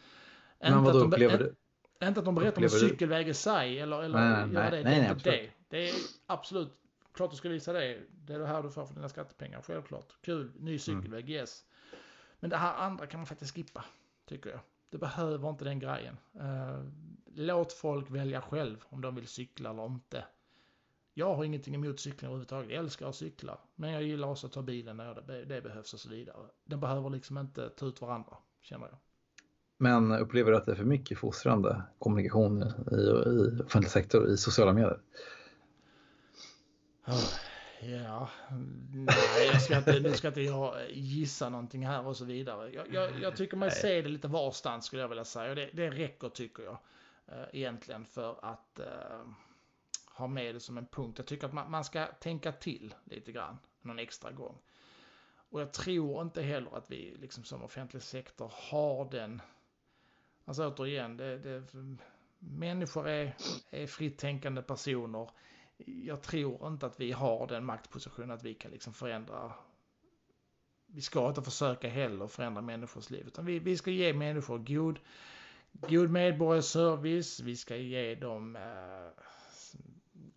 [0.61, 1.55] Men vad då upplever du?
[2.07, 4.83] Inte att de berättar om cykelväg i sig eller, eller nej, nej, det.
[4.83, 5.51] Nej, det, nej, det.
[5.69, 5.95] det är
[6.27, 6.82] absolut
[7.13, 7.99] klart du ska visa det.
[8.11, 10.17] Det är det här du får för dina skattepengar, självklart.
[10.21, 11.33] Kul, ny cykelväg, mm.
[11.33, 11.65] yes.
[12.41, 13.85] Men det här andra kan man faktiskt skippa,
[14.29, 14.61] tycker jag.
[14.91, 16.17] Det behöver inte den grejen.
[16.41, 16.85] Uh,
[17.35, 20.25] låt folk välja själv om de vill cykla eller inte.
[21.15, 22.71] Jag har ingenting emot cykling överhuvudtaget.
[22.71, 23.59] Jag älskar att cykla.
[23.75, 26.47] Men jag gillar också att ta bilen när det, det behövs och så vidare.
[26.65, 28.99] Den behöver liksom inte ta ut varandra, känner jag.
[29.79, 34.37] Men upplever du att det är för mycket fostrande kommunikation i, i offentlig sektor i
[34.37, 35.01] sociala medier?
[37.85, 38.29] Ja,
[38.91, 42.71] nej, jag ska inte, nu ska inte jag gissa någonting här och så vidare.
[42.71, 45.51] Jag, jag, jag tycker man ser det lite varstans skulle jag vilja säga.
[45.51, 46.79] Och det, det räcker tycker jag
[47.27, 49.33] eh, egentligen för att uh,
[50.15, 51.19] ha med det som en punkt.
[51.19, 54.59] Jag tycker att man, man, ska tänka till lite grann någon extra gång.
[55.51, 59.43] Och jag tror inte heller att vi liksom som offentlig sektor har den.
[60.45, 61.63] Alltså återigen, det, det,
[62.39, 63.37] människor är,
[63.71, 65.31] är fritt tänkande personer
[65.87, 69.53] jag tror inte att vi har den maktpositionen att vi kan liksom förändra.
[70.87, 74.99] Vi ska inte försöka heller förändra människors liv, utan vi, vi ska ge människor god,
[75.73, 77.41] god medborgarservice.
[77.41, 79.23] Vi ska ge dem eh,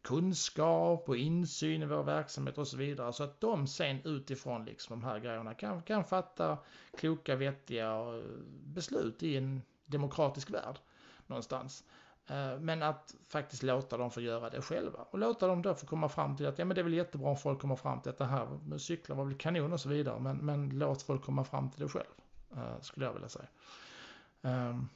[0.01, 3.13] kunskap och insyn i vår verksamhet och så vidare.
[3.13, 6.57] Så att de sen utifrån liksom de här grejerna kan, kan fatta
[6.97, 8.21] kloka, vettiga
[8.63, 10.79] beslut i en demokratisk värld
[11.27, 11.83] någonstans.
[12.27, 14.99] Eh, men att faktiskt låta dem få göra det själva.
[15.11, 17.29] Och låta dem då få komma fram till att ja men det är väl jättebra
[17.29, 19.89] om folk kommer fram till att det här med cyklar var väl kanon och så
[19.89, 20.19] vidare.
[20.19, 22.05] Men, men låt folk komma fram till det själv.
[22.57, 23.47] Uh, skulle jag vilja säga.
[24.41, 24.89] Um,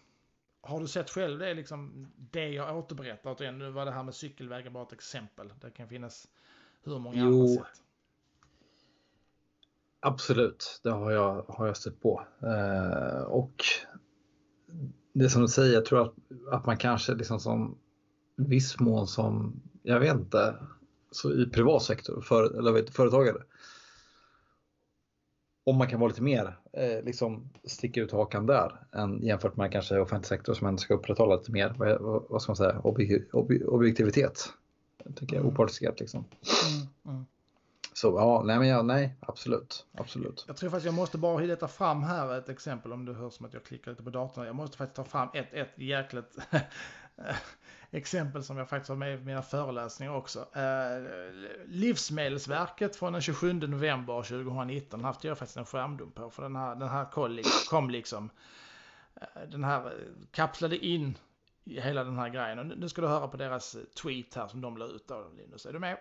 [0.62, 3.32] har du sett själv det liksom det jag återberättar?
[3.32, 5.54] Återigen, nu var det här med cykelvägar bara ett exempel.
[5.62, 6.28] Det kan finnas
[6.84, 7.42] hur många jo.
[7.42, 7.84] andra sätt.
[10.00, 12.24] Absolut, det har jag, har jag stött på.
[12.44, 13.64] Uh, och
[15.14, 16.14] det som du säger, jag tror att,
[16.52, 17.78] att man kanske liksom som
[18.36, 20.56] viss mån som, jag vet inte,
[21.12, 23.44] så i privat sektor, för, eller vet, företagare.
[25.64, 29.72] Om man kan vara lite mer, eh, liksom sticka ut hakan där än jämfört med
[29.72, 32.80] kanske offentlig sektor som ändå ska upprätthålla lite mer, vad, vad ska man säga,
[33.68, 34.54] objektivitet.
[35.04, 36.26] Jag tycker jag, opartiskhet liksom.
[37.06, 37.26] Mm, mm.
[38.02, 40.44] Så ja, nej men ja, nej, absolut, absolut.
[40.48, 43.46] Jag tror faktiskt jag måste bara leta fram här ett exempel om det hörs som
[43.46, 44.46] att jag klickar lite på datorn.
[44.46, 46.38] Jag måste faktiskt ta fram ett, ett jäkligt
[47.92, 50.40] exempel som jag faktiskt har med i mina föreläsningar också.
[50.40, 51.08] Eh,
[51.66, 56.76] Livsmedelsverket från den 27 november 2019 haft jag faktiskt en skärmdump på för den här,
[56.76, 57.12] den här
[57.70, 58.30] kom liksom,
[59.16, 59.94] eh, den här
[60.32, 61.18] kapslade in
[61.66, 62.60] hela den här grejen.
[62.60, 65.66] Och nu ska du höra på deras tweet här som de la ut då, Linus.
[65.66, 65.98] Är du med?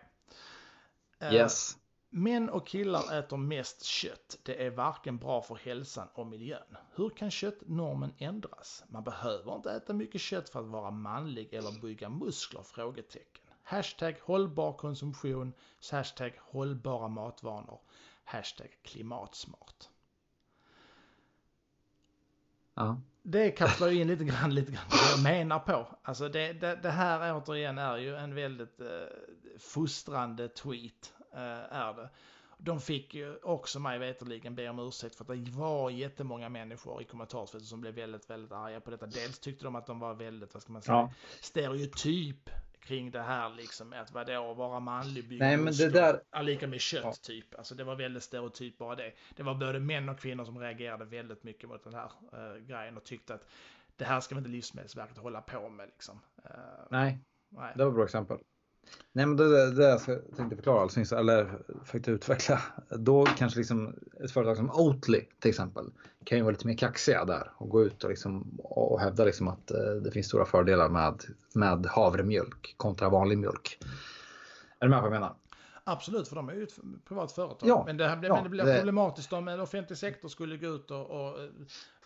[1.20, 1.76] Eh, yes.
[2.11, 4.38] Män och killar äter mest kött.
[4.42, 6.77] Det är varken bra för hälsan och miljön.
[6.94, 8.85] Hur kan köttnormen ändras?
[8.88, 12.62] Man behöver inte äta mycket kött för att vara manlig eller bygga muskler?
[12.62, 13.44] Frågetecken.
[13.62, 15.53] Hashtag hållbar konsumtion.
[15.90, 17.81] Hashtag hållbara matvanor.
[18.25, 19.88] Hashtag klimatsmart.
[22.75, 23.01] Ja.
[23.23, 25.99] Det kapslar in lite grann, lite grann vad jag menar på.
[26.03, 28.87] Alltså det, det, det här återigen är ju en väldigt eh,
[29.59, 31.14] fostrande tweet
[31.70, 32.11] är det.
[32.61, 37.03] De fick ju också mig veterligen be om ursäkt för att det var jättemånga människor
[37.03, 39.07] i kommentarsfältet som blev väldigt, väldigt arga på detta.
[39.07, 41.12] Dels tyckte de att de var väldigt, vad ska man säga, ja.
[41.40, 46.42] stereotyp kring det här liksom att vadå vara manlig bygger Nej, men det där- är
[46.42, 47.12] lika med kött Ja.
[47.22, 47.55] typ.
[47.59, 49.12] Alltså det var väldigt stereotyp bara det.
[49.37, 52.96] Det var både män och kvinnor som reagerade väldigt mycket mot den här eh, grejen
[52.96, 53.46] och tyckte att
[53.96, 56.20] det här ska väl inte Livsmedelsverket hålla på med liksom.
[56.44, 56.51] Eh,
[56.90, 57.72] Nej, nej.
[57.77, 58.38] det var ett bra exempel.
[59.12, 60.01] Nej men det, det, det jag
[60.37, 62.61] tänkte förklara alldeles nyss, eller faktiskt utveckla.
[62.90, 65.85] Då kanske liksom ett företag som Oatly till exempel
[66.24, 69.48] kan ju vara lite mer kaxiga där och gå ut och, liksom, och hävda liksom
[69.48, 71.22] att eh, det finns stora fördelar med,
[71.55, 73.79] med havremjölk kontra vanlig mjölk.
[74.79, 75.37] Är du med på vad jag menar?
[75.85, 76.74] Absolut, för de är ju ett
[77.09, 77.68] privat företag.
[77.68, 80.57] Ja, men, det, här- ja, men det blir det- problematiskt om en offentlig sektor skulle
[80.57, 81.51] gå ut och, och eh,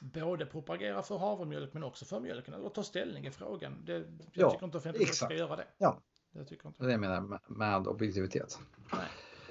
[0.00, 3.82] både propagera för havremjölk men också för mjölken eller ta ställning i frågan.
[3.84, 5.64] Det, jag Ja, tycker inte offentlig sektor ska göra det.
[5.78, 5.98] Ja.
[6.32, 8.58] Det tycker inte är det jag menar med, med objektivitet.
[8.92, 9.08] Nej.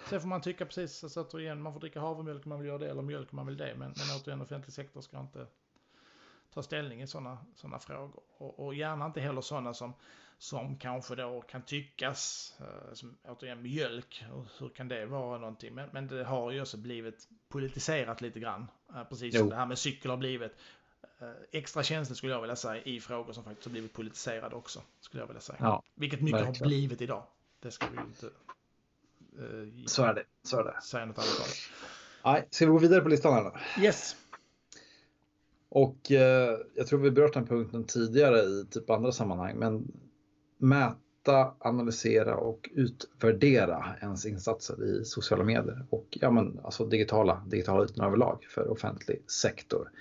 [0.09, 2.77] Sen får man tycka precis, så återigen, man får dricka havremjölk om man vill göra
[2.77, 3.75] det eller mjölk om man vill det.
[3.77, 5.47] Men, men återigen, offentlig sektor ska inte
[6.53, 8.23] ta ställning i sådana såna frågor.
[8.37, 9.93] Och, och gärna inte heller sådana som,
[10.37, 14.25] som kanske då kan tyckas, eh, som återigen mjölk,
[14.59, 15.75] hur, kan det vara någonting?
[15.75, 18.67] Men, men det har ju också blivit politiserat lite grann.
[18.95, 19.49] Eh, precis som Jo.
[19.49, 20.55] det här med cykel har blivit
[21.51, 24.81] extra känsligt skulle jag vilja säga i frågor som faktiskt har blivit politiserade också.
[25.01, 25.57] Skulle jag vilja säga.
[25.61, 26.67] Ja, Vilket mycket har verkligen.
[26.67, 27.23] blivit idag.
[27.59, 28.25] Det ska vi inte
[29.37, 30.23] eh, så är det.
[30.43, 30.81] Så är det.
[30.81, 31.45] säga något annat om.
[32.31, 33.83] Nej, ska vi gå vidare på listan här nu?
[33.83, 34.15] Yes.
[35.69, 39.91] Och eh, jag tror vi berört den punkten tidigare i typ andra sammanhang, men
[40.57, 47.83] mäta, analysera och utvärdera ens insatser i sociala medier och ja, men, alltså digitala, digitala
[47.83, 49.91] ytor överlag för offentlig sektor.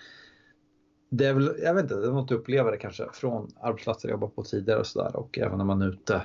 [1.12, 4.14] Det är väl, jag vet inte, det är något du upplever kanske från arbetsplatser jag
[4.14, 6.22] jobbat på tidigare och sådär och även när man är ute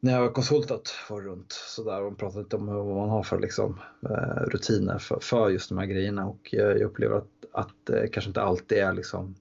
[0.00, 3.38] när jag var konsultat var runt sådär och pratade lite om vad man har för
[3.38, 7.74] liksom, eh, rutiner för, för just de här grejerna och eh, jag upplever att, att
[7.84, 9.34] det kanske inte alltid är liksom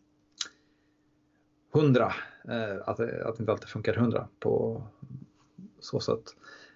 [1.74, 2.13] hundra,
[2.86, 4.84] att, det- att det inte alltid funkar hundra på
[5.80, 6.24] så sätt.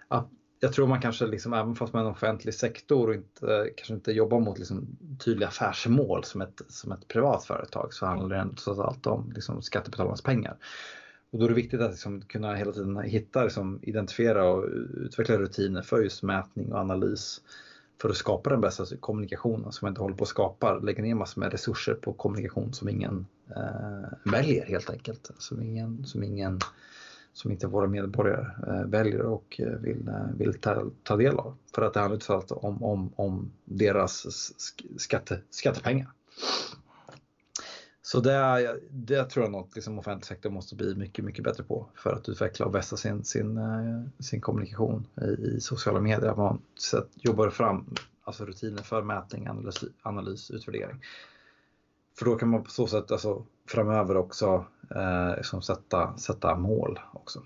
[0.07, 0.29] Att
[0.63, 3.93] jag tror man kanske liksom, även fast man är en offentlig sektor och inte, kanske
[3.93, 8.41] inte jobbar mot liksom tydliga affärsmål som ett, som ett privat företag så handlar det
[8.41, 10.57] ändå trots allt om liksom skattebetalarnas pengar.
[11.31, 15.37] Och då är det viktigt att liksom kunna hela tiden hitta, liksom, identifiera och utveckla
[15.37, 17.41] rutiner för just mätning och analys
[18.01, 21.15] för att skapa den bästa kommunikationen som man inte håller på att skapa, lägga ner
[21.15, 25.31] massor med resurser på kommunikation som ingen eh, väljer helt enkelt.
[25.37, 26.59] Som, ingen, som, ingen,
[27.33, 31.57] som inte våra medborgare eh, väljer och eh, vill, eh, vill ta, ta del av.
[31.75, 34.27] För att det handlar trots allt om, om, om deras
[34.97, 36.11] skatte, skattepengar.
[38.01, 41.63] Så det, är, det tror jag något liksom offentlig sektor måste bli mycket, mycket bättre
[41.63, 43.59] på för att utveckla och vässa sin, sin,
[44.19, 46.29] sin kommunikation i, i sociala medier.
[46.29, 46.61] Att man
[47.15, 51.01] jobbar fram alltså rutiner för mätning, analys, analys, utvärdering.
[52.17, 54.65] För då kan man på så sätt alltså, framöver också
[54.95, 57.43] eh, liksom sätta, sätta mål också.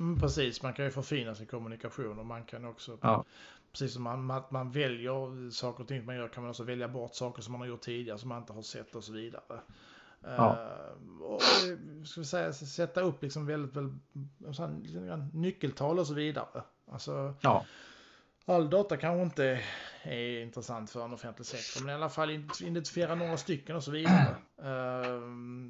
[0.00, 3.24] Mm, precis, man kan ju förfina sin kommunikation och man kan också, Ja.
[3.72, 6.88] precis som man, man, man väljer saker och ting man gör kan man också välja
[6.88, 9.60] bort saker som man har gjort tidigare som man inte har sett och så vidare.
[10.24, 10.50] Ja.
[10.52, 14.02] Eh, och eh, ska vi säga, sätta upp liksom väldigt, väldigt
[14.58, 16.62] här, nyckeltal och så vidare.
[16.92, 17.64] Alltså, Ja,
[18.44, 19.60] all data kanske inte
[20.02, 23.90] är intressant för en offentlig sektor, men i alla fall identifiera några stycken och så
[23.90, 24.36] vidare.
[24.64, 25.28] Uh,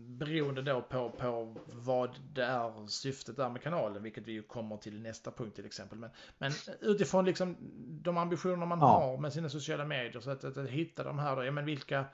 [0.09, 4.77] beroende då på, på vad det är syftet är med kanalen, vilket vi ju kommer
[4.77, 5.99] till nästa punkt till exempel.
[5.99, 7.57] Men, men utifrån liksom
[8.03, 8.87] de ambitioner man Ja.
[8.87, 11.65] har med sina sociala medier, så att, att, att hitta de här då, ja men
[11.65, 12.05] vilka,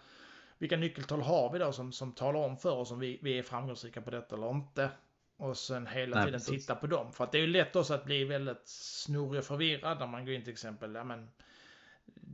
[0.59, 3.43] vilka nyckeltal har vi då som, som talar om för oss om vi, vi är
[3.43, 4.91] framgångsrika på detta eller inte?
[5.37, 6.67] Och sen hela Nej, tiden precis.
[6.67, 7.13] titta på dem.
[7.13, 10.25] För att det är ju lätt också att bli väldigt snurrig och förvirrad när man
[10.25, 11.29] går in till exempel, ja men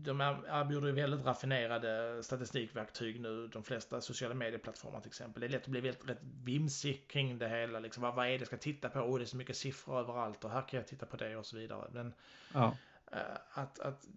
[0.02, 5.40] de er- erbjuder ju väldigt raffinerade statistikverktyg nu, de flesta sociala medieplattformar till exempel.
[5.40, 7.78] Det är lätt att bli väldigt rätt vimsig kring det hela.
[7.78, 8.98] Liksom, vad, vad är det jag ska titta på?
[9.00, 11.46] Oh, det är så mycket siffror överallt och här kan jag titta på det och
[11.46, 11.88] så vidare.
[11.92, 12.14] Men
[12.54, 12.76] ja,
[13.12, 13.18] eh,
[13.50, 14.08] att, att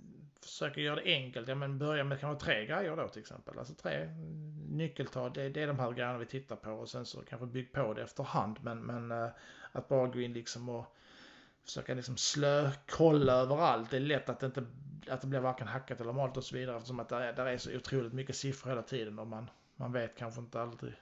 [0.41, 3.59] försöka göra det enkelt, ja men börja med kanske tre grejer då till exempel.
[3.59, 4.05] Alltså tre
[4.69, 7.71] nyckeltal, det, det är de här grejerna vi tittar på och sen så kanske bygg
[7.71, 8.57] på det efterhand.
[8.61, 9.29] Men, men eh,
[9.71, 10.95] att bara gå in liksom och
[11.65, 13.91] försöka liksom slökolla överallt.
[13.91, 14.65] Det är lätt att det inte
[15.09, 17.57] att det blir varken hackat eller malet och så vidare eftersom att är, där är
[17.57, 20.93] så otroligt mycket siffror hela tiden och man, man vet kanske inte alltid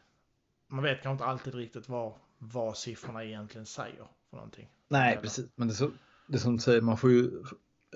[0.67, 4.69] man vet kanske inte alltid riktigt vad, vad siffrorna egentligen säger för någonting.
[4.87, 5.45] nej Eller- precis.
[5.55, 5.91] Men det är, så,
[6.27, 7.43] det är som du säger, man får ju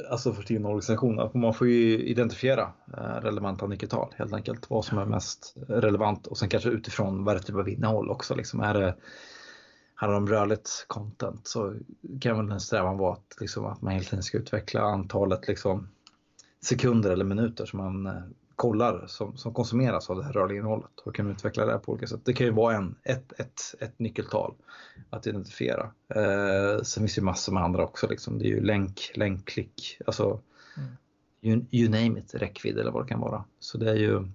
[0.09, 4.69] alltså för sin organisation, man får ju identifiera eh, relevanta nyckeltal helt enkelt.
[4.69, 8.09] Vad som är mest relevant och sen kanske utifrån vad det är typ av innehåll
[8.09, 8.35] också.
[8.35, 8.95] Liksom, är det
[9.99, 11.75] handlar om rörligt content så
[12.21, 15.89] kan väl en strävan vara att, liksom, att man hela tiden ska utveckla antalet liksom,
[16.61, 18.23] sekunder eller minuter som man eh,
[18.55, 22.07] kollar som, som konsumeras av det här rörliga innehållet och kan utveckla det på olika
[22.07, 22.21] sätt.
[22.23, 24.53] Det kan ju vara en, ett, ett, ett nyckeltal
[25.09, 25.91] att identifiera.
[26.15, 28.07] Eh, sen finns det ju massor med andra också.
[28.07, 28.39] Liksom.
[28.39, 30.39] Det är ju länk, länkklick, alltså
[30.77, 30.89] mm.
[31.41, 33.43] you, you, name it, räckvidd eller vad det kan vara.
[33.59, 34.27] Så det är ju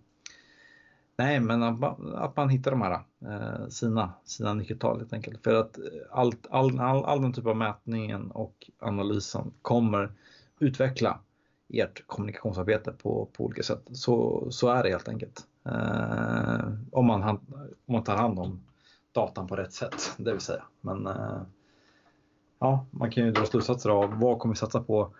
[1.16, 5.44] Nej, men att man, att man hittar de här eh, sina, sina nyckeltal helt enkelt.
[5.44, 5.78] För att
[6.10, 10.12] allt, all, all, all den typ av mätningen och analysen kommer
[10.58, 11.20] utveckla
[11.68, 13.82] ert kommunikationsarbete på, på olika sätt.
[13.92, 15.46] Så, så är det helt enkelt.
[15.66, 17.40] Eh, om, man, om
[17.86, 18.60] man tar hand om
[19.12, 20.62] datan på rätt sätt, det vill säga.
[20.80, 21.42] Men eh,
[22.58, 25.14] ja, man kan ju dra slutsatser av vad kommer vi satsa på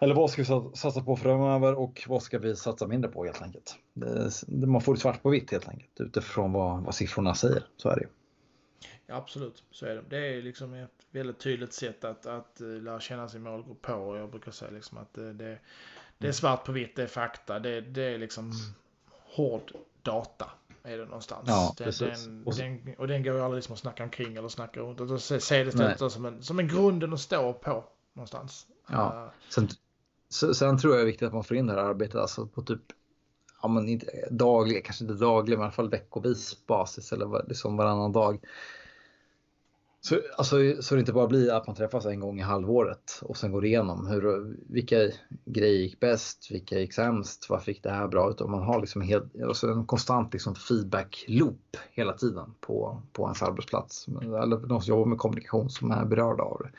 [0.00, 3.42] eller vad ska vi satsa på framöver och vad ska vi satsa mindre på helt
[3.42, 3.76] enkelt.
[3.92, 7.64] Det, man får det svart på vitt helt enkelt utifrån vad, vad siffrorna säger.
[7.76, 8.08] Så är det ju.
[9.06, 10.02] Ja, absolut, så är det.
[10.08, 14.16] Det är liksom ett väldigt tydligt sätt att, att eh, lära känna sin målgrupp på.
[14.16, 15.58] Jag brukar säga liksom att det, det,
[16.18, 18.52] det är svart på vitt, det är fakta, det, det är liksom
[19.10, 20.50] hård data.
[20.82, 21.44] Är det någonstans.
[21.48, 24.48] Ja, den, den, och, den, och den går ju aldrig liksom att snacka omkring eller
[24.48, 25.00] snacka runt.
[25.00, 28.66] Och då ser det som en, som en grunden att stå på någonstans.
[28.88, 29.32] Ja.
[29.48, 29.52] Uh,
[30.28, 32.46] sen, sen tror jag det är viktigt att man får in det här arbetet alltså
[32.46, 32.82] på typ
[33.62, 37.76] ja, men inte daglig, kanske inte daglig, men i alla fall veckovis basis eller liksom
[37.76, 38.40] varannan dag.
[40.06, 43.36] Så, alltså, så det inte bara blir att man träffas en gång i halvåret och
[43.36, 44.96] sen går igenom hur, vilka
[45.44, 48.40] grejer gick bäst, vilka gick sämst, vad fick det här bra ut?
[48.40, 53.42] Och man har liksom helt, alltså en konstant liksom feedback-loop hela tiden på, på ens
[53.42, 54.06] arbetsplats.
[54.22, 56.70] Eller de som jobbar med kommunikation som är berörda av det.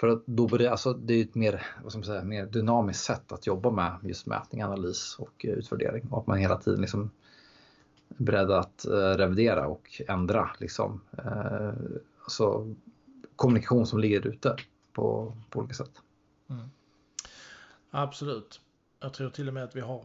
[0.00, 2.46] För att då börjar, det, alltså, det är ett mer, vad ska man säga, mer
[2.46, 6.08] dynamiskt sätt att jobba med just mätning, analys och eh, utvärdering.
[6.10, 7.10] Och att man hela tiden liksom
[8.18, 11.72] är beredd att eh, revidera och ändra liksom, eh,
[12.22, 12.74] alltså,
[13.36, 14.56] kommunikation som ligger ute
[14.92, 16.02] på, på olika sätt.
[16.50, 16.70] Mm.
[17.90, 18.60] Absolut.
[19.00, 20.04] Jag tror till och med att vi har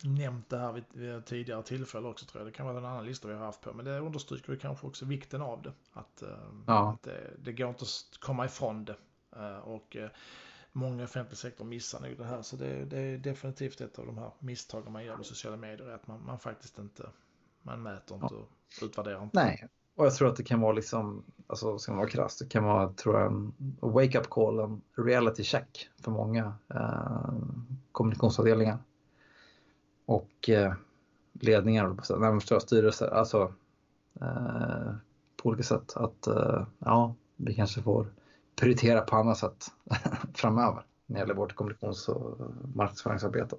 [0.00, 2.52] nämnt det här vid, vid tidigare tillfälle också tror jag.
[2.52, 3.72] Det kan vara en annan lista vi har haft på.
[3.72, 5.72] Men det understryker kanske också vikten av det.
[5.92, 6.22] Att,
[6.66, 6.92] ja.
[6.92, 8.96] att det, det går inte att komma ifrån det.
[9.36, 10.10] Eh, och eh,
[10.72, 12.42] många offentlig sektor missar nog det här.
[12.42, 15.88] Så det, det, är definitivt ett av de här misstagen man gör med sociala medier.
[15.88, 17.02] Att man, man faktiskt inte
[17.62, 18.48] man mäter inte och
[18.82, 19.44] utvärderar inte.
[19.44, 22.48] Nej, och jag tror att det kan vara liksom, alltså ska man vara krass, det
[22.48, 27.34] kan vara tror jag, en wake-up call, en reality check för många eh,
[27.92, 28.78] kommunikationsavdelningar.
[30.06, 30.74] Och eh,
[31.32, 33.52] ledningar, närmast styrelser, alltså
[34.20, 34.94] eh,
[35.36, 38.06] på olika sätt att eh, ja, vi kanske får
[38.56, 39.66] prioritera på annat sätt
[40.34, 42.38] framöver när det gäller vårt kommunikations och
[42.74, 43.56] marknadsföringsarbete.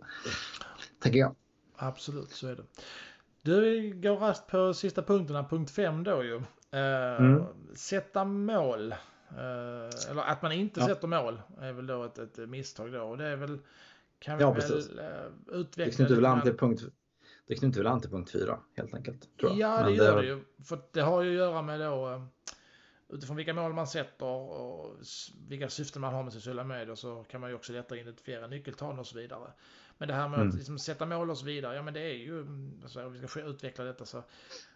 [0.99, 1.35] Tänker jag.
[1.75, 2.63] Absolut, så är det.
[3.41, 6.35] Du går rast på sista punkterna, punkt 5 då ju.
[6.35, 6.43] Uh,
[7.19, 7.43] mm.
[7.75, 8.91] Sätta mål.
[9.31, 10.85] Uh, eller att man inte ja.
[10.85, 13.01] sätter mål är väl då ett, ett misstag då.
[13.01, 13.59] Och det är väl,
[14.19, 15.85] kan vi ja, väl uh, utveckla.
[15.85, 16.81] Det knyter väl an till punkt
[17.47, 19.29] det knyter väl an till punkt 4 helt enkelt.
[19.37, 20.43] Ja, det gör det ju.
[20.63, 22.27] För det har ju att göra med då
[23.13, 24.95] utifrån vilka mål man sätter och
[25.47, 28.99] vilka syften man har med sociala medier så kan man ju också lättare identifiera nyckeltal
[28.99, 29.51] och så vidare.
[29.97, 30.49] Men det här med mm.
[30.49, 32.45] att liksom sätta mål och så vidare, ja men det är ju,
[32.83, 34.23] alltså, om vi ska utveckla detta så,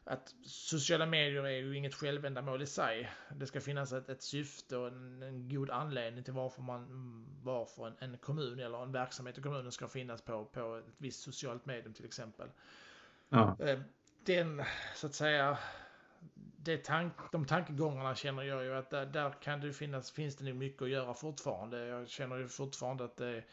[0.04, 3.12] att sociala medier är ju inget självändamål i sig.
[3.36, 7.88] Det ska finnas ett, ett syfte och en, en god anledning till varför man, varför
[7.88, 11.66] en, en, kommun eller en verksamhet i kommunen ska finnas på, på ett visst socialt
[11.66, 12.48] medium till exempel.
[13.30, 13.58] Ja.
[13.60, 13.80] Eh,
[14.26, 14.64] den,
[14.96, 15.58] så att säga,
[16.68, 20.46] det tank, de tankegångarna känner jag ju att där, där, kan det finnas, finns det
[20.46, 21.86] nog mycket att göra fortfarande.
[21.86, 23.44] Jag känner ju fortfarande att det,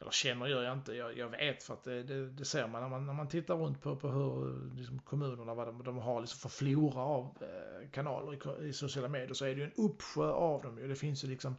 [0.00, 2.82] eller känner gör jag inte, jag, jag vet för att det, det, det, ser man
[2.82, 6.20] när, man när man tittar runt på, på hur liksom, kommunerna, vad de, de har
[6.20, 9.84] liksom för flora av eh, kanaler i, i, sociala medier så är det ju en
[9.84, 10.88] uppsjö av dem.
[10.88, 11.56] Det finns ju liksom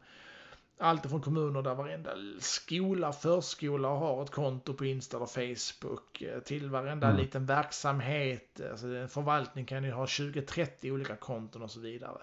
[0.78, 6.40] allt från kommuner där varenda skola, förskola har ett konto på Insta eller Facebook eh,
[6.40, 7.22] till varenda mm.
[7.22, 8.62] liten verksamhet.
[8.72, 12.22] Alltså en förvaltning kan ju ha 20-30 olika konton och så vidare.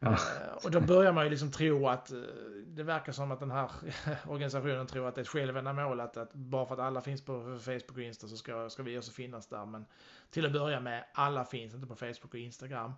[0.00, 0.18] Eh,
[0.64, 2.18] och då börjar man ju liksom tro att eh,
[2.66, 3.70] det verkar som att den här
[4.28, 7.58] organisationen tror att det är ett självändamål att, att bara för att alla finns på
[7.64, 9.66] Facebook och Insta så ska, ska vi också finnas där.
[9.66, 9.84] Men
[10.30, 12.92] till att börja med, alla finns inte på Facebook och Instagram.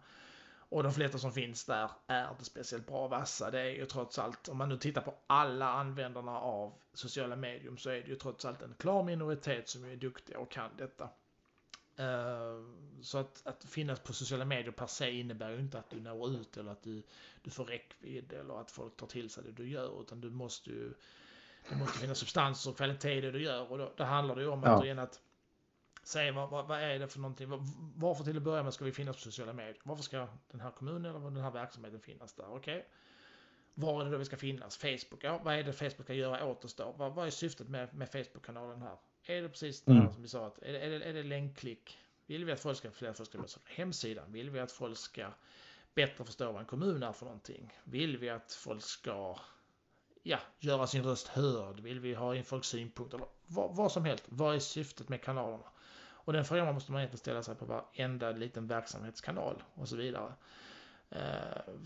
[0.69, 3.51] Och de flesta som finns där är inte speciellt bra vassa.
[3.51, 7.79] Det är ju trots allt, om man nu tittar på alla användarna av sociala medium
[7.79, 11.09] så är det ju trots allt en klar minoritet som är duktiga och kan detta.
[12.01, 12.67] Uh,
[13.03, 16.31] så att, att finnas på sociala medier per se innebär ju inte att du når
[16.31, 17.03] ut eller att du,
[17.43, 20.71] du får räckvidd eller att folk tar till sig det du gör utan du måste
[20.71, 20.95] ju
[21.69, 24.43] det måste finnas substans och kvalitet i det du gör och då, då handlar det
[24.43, 25.03] ju om ja.
[25.03, 25.21] att
[26.07, 27.49] säga vad, vad, vad, är det för någonting,
[27.97, 29.77] varför till att börja med ska vi finnas på sociala medier?
[29.83, 32.45] Varför ska den här kommunen eller den här verksamheten finnas där?
[32.49, 32.77] Okej.
[32.77, 32.83] Okay.
[33.75, 34.77] var är det då vi ska finnas?
[34.77, 36.95] Facebook, ja vad är det Facebook ska göra åt oss då?
[36.99, 38.97] Vad, vad är syftet med, med Facebook-kanalen här?
[39.25, 40.13] Är det precis det här Mm.
[40.13, 40.47] som vi sa?
[40.47, 41.99] Att, är, det, är, det, är det länkklick?
[42.27, 44.33] Vill vi att folk ska, fler folk ska besöka hemsidan?
[44.33, 45.27] Vill vi att folk ska
[45.95, 47.73] bättre förstå vad en kommun är för någonting?
[47.85, 49.39] Vill vi att folk ska
[50.23, 51.81] ja, göra sin röst hörd?
[51.81, 53.21] Vill vi ha in folks synpunkter?
[53.47, 54.25] Vad, vad som helst.
[54.29, 55.65] Vad är syftet med kanalerna?
[56.27, 60.33] Och den frågan måste man egentligen ställa sig på varenda liten verksamhetskanal och så vidare.
[61.11, 61.19] Eh,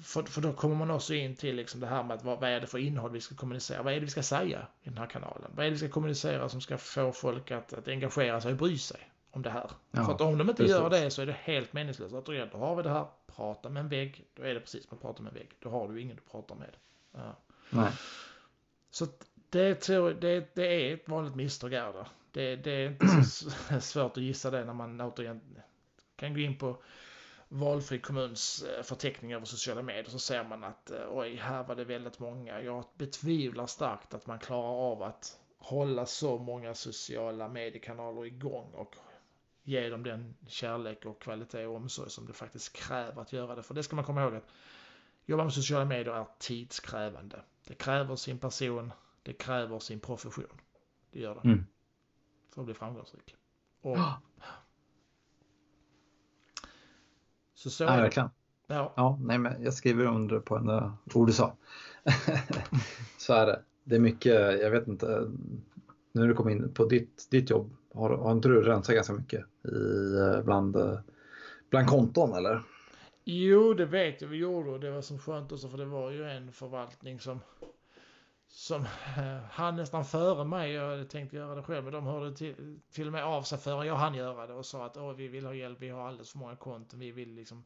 [0.03, 2.51] för, för då kommer man också in till liksom det här med att vad, vad
[2.51, 3.83] är det för innehåll vi ska kommunicera?
[3.83, 5.51] Vad är det vi ska säga i den här kanalen?
[5.55, 8.59] Vad är det vi ska kommunicera som ska få folk att, att engagera sig och
[8.59, 9.71] bry sig om det här?
[9.91, 10.77] Ja, för att om de inte precis.
[10.77, 12.15] gör det så är det helt meningslöst.
[12.15, 14.25] Att då har vi det här, prata med en vägg.
[14.35, 15.51] Då är det precis som att prata med en vägg.
[15.59, 16.77] Då har du ingen du pratar med.
[17.13, 17.37] Ja.
[17.71, 17.93] Nej.
[18.91, 19.07] Så
[19.51, 22.07] det, tror, det, det är ett vanligt misstag är det.
[22.33, 23.51] Det, det är inte så
[23.81, 25.41] svårt att gissa det när man återigen
[26.17, 26.83] kan gå in på
[27.49, 31.75] valfri kommuns eh, förteckning över sociala medier så ser man att eh, oj, här var
[31.75, 32.63] det väldigt många.
[32.63, 38.97] Jag betvivlar starkt att man klarar av att hålla så många sociala mediekanaler igång och
[39.63, 43.63] ge dem den kärlek och kvalitet och omsorg som det faktiskt kräver att göra det.
[43.63, 44.49] För det ska man komma ihåg att
[45.27, 47.43] jobba med sociala medier är tidskrävande.
[47.67, 50.61] Det kräver sin person, det kräver sin profession.
[51.11, 51.41] Det gör det.
[51.49, 51.67] Mm.
[52.51, 53.37] För att bli framgångsrik.
[53.83, 53.99] Och,
[57.55, 58.31] så så Ja, verkligen.
[58.67, 60.71] Ja, Ja, nej, men jag skriver under på en
[61.15, 61.57] ord du sa.
[63.19, 63.63] så är det.
[63.85, 65.31] Det är mycket, jag vet inte,
[66.13, 69.13] nu när du kom in på ditt, ditt jobb, har, har inte du rensat ganska
[69.13, 70.99] mycket i, eh, bland, eh,
[71.71, 72.63] bland konton eller?
[73.25, 76.11] Jo, det vet jag vi gjorde och det var så skönt också för det var
[76.11, 77.41] ju en förvaltning som
[78.51, 78.85] som
[79.17, 82.81] eh, han nästan före mig, jag hade tänkt göra det själv, men de hörde till,
[82.91, 85.29] till och med av sig före jag hann göra det och sa att Åh, vi
[85.29, 87.65] vill ha hjälp, vi har alldeles för många konton, vi vill liksom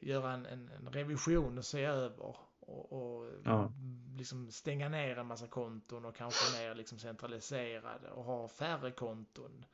[0.00, 3.72] göra en, en, en revision och se över och, och Ja.
[4.16, 9.64] liksom stänga ner en massa konton och kanske mer liksom centraliserade och ha färre konton.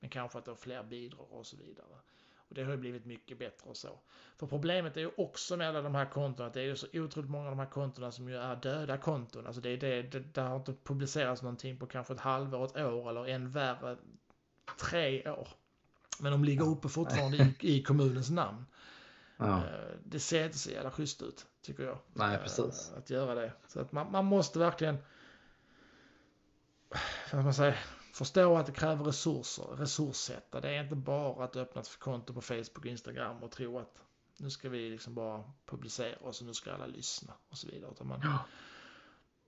[0.00, 1.96] Men kanske att då fler bidrar och så vidare.
[2.52, 3.98] Och det har ju blivit mycket bättre och så.
[4.36, 6.86] För problemet är ju också med alla de här kontona att det är ju så
[6.92, 9.46] otroligt många av de här kontona som ju är döda konton.
[9.46, 12.76] Alltså det, är det, det, det har inte publicerats någonting på kanske ett halvår, ett
[12.76, 13.96] år eller än värre
[14.80, 15.48] tre år.
[16.20, 18.64] Men de ligger uppe fortfarande i, i kommunens namn.
[19.36, 21.98] Ja, Eh, Det ser inte så jävla schysst ut, tycker jag.
[22.14, 22.92] nej eh, precis.
[22.96, 23.52] Att göra det.
[23.68, 24.96] Så att man, man måste verkligen
[26.88, 27.74] vad ska man säga,
[28.12, 30.60] förstå att det kräver resurser, resurssätta.
[30.60, 34.02] Det är inte bara att öppna ett konto på Facebook och Instagram och tro att
[34.38, 37.90] nu ska vi liksom bara publicera oss och nu ska alla lyssna och så vidare.
[37.90, 38.38] Utan man, Ja.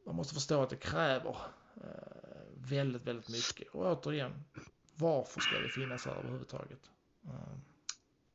[0.07, 1.37] man måste förstå att det kräver
[1.77, 1.83] eh,
[2.55, 3.75] väldigt, väldigt mycket.
[3.75, 4.45] Och återigen,
[4.97, 6.81] varför ska det finnas här överhuvudtaget?
[7.25, 7.31] Eh,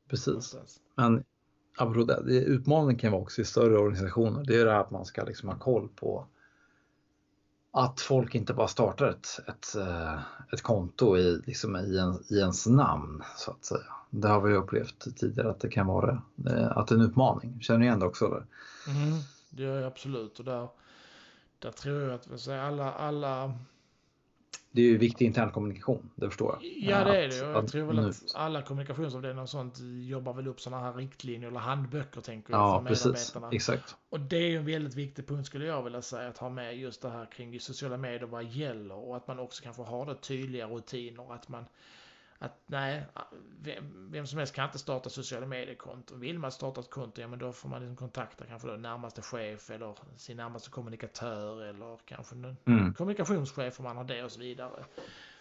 [0.08, 0.26] Precis.
[0.26, 0.80] någonstans.
[0.94, 1.24] Men
[1.78, 4.44] apropå det, utmaningen kan vara också i större organisationer.
[4.44, 6.26] Det är det här att man ska liksom ha koll på
[7.72, 10.18] att folk inte bara startar ett, ett, eh,
[10.52, 13.80] ett konto i, liksom i, en, i ens namn så att säga.
[14.10, 17.60] Det har vi upplevt tidigare att det kan vara eh, att det är en utmaning.
[17.60, 18.26] Känner ni igen det också?
[18.26, 18.46] Eller?
[18.86, 19.18] Mm,
[19.50, 20.38] det gör jag absolut.
[20.38, 20.68] Och där,
[21.58, 23.54] där tror jag att alla, alla...
[24.72, 26.72] Det är ju viktig intern kommunikation, det förstår jag.
[26.90, 27.36] Ja, det är det.
[27.36, 30.92] Jag att tror väl nu- att alla kommunikationsavdelningar och sånt jobbar väl upp sådana här
[30.92, 33.04] riktlinjer eller handböcker, tänker jag, Ja, för precis.
[33.06, 33.48] medarbetarna.
[33.52, 33.96] Exakt.
[34.10, 36.78] Och det är ju en väldigt viktig punkt skulle jag vilja säga, att ha med
[36.78, 40.14] just det här kring sociala medier, vad gäller och att man också kanske har det
[40.14, 41.64] tydliga rutiner, att man
[42.42, 43.06] att nej,
[43.60, 46.20] vem, vem som helst kan inte starta sociala mediekonton.
[46.20, 49.22] Vill man starta ett konto, ja men då får man liksom kontakta kanske då närmaste
[49.22, 52.34] chef eller sin närmaste kommunikatör eller kanske
[52.64, 52.94] Mm.
[52.94, 54.84] kommunikationschef om man har det och så vidare.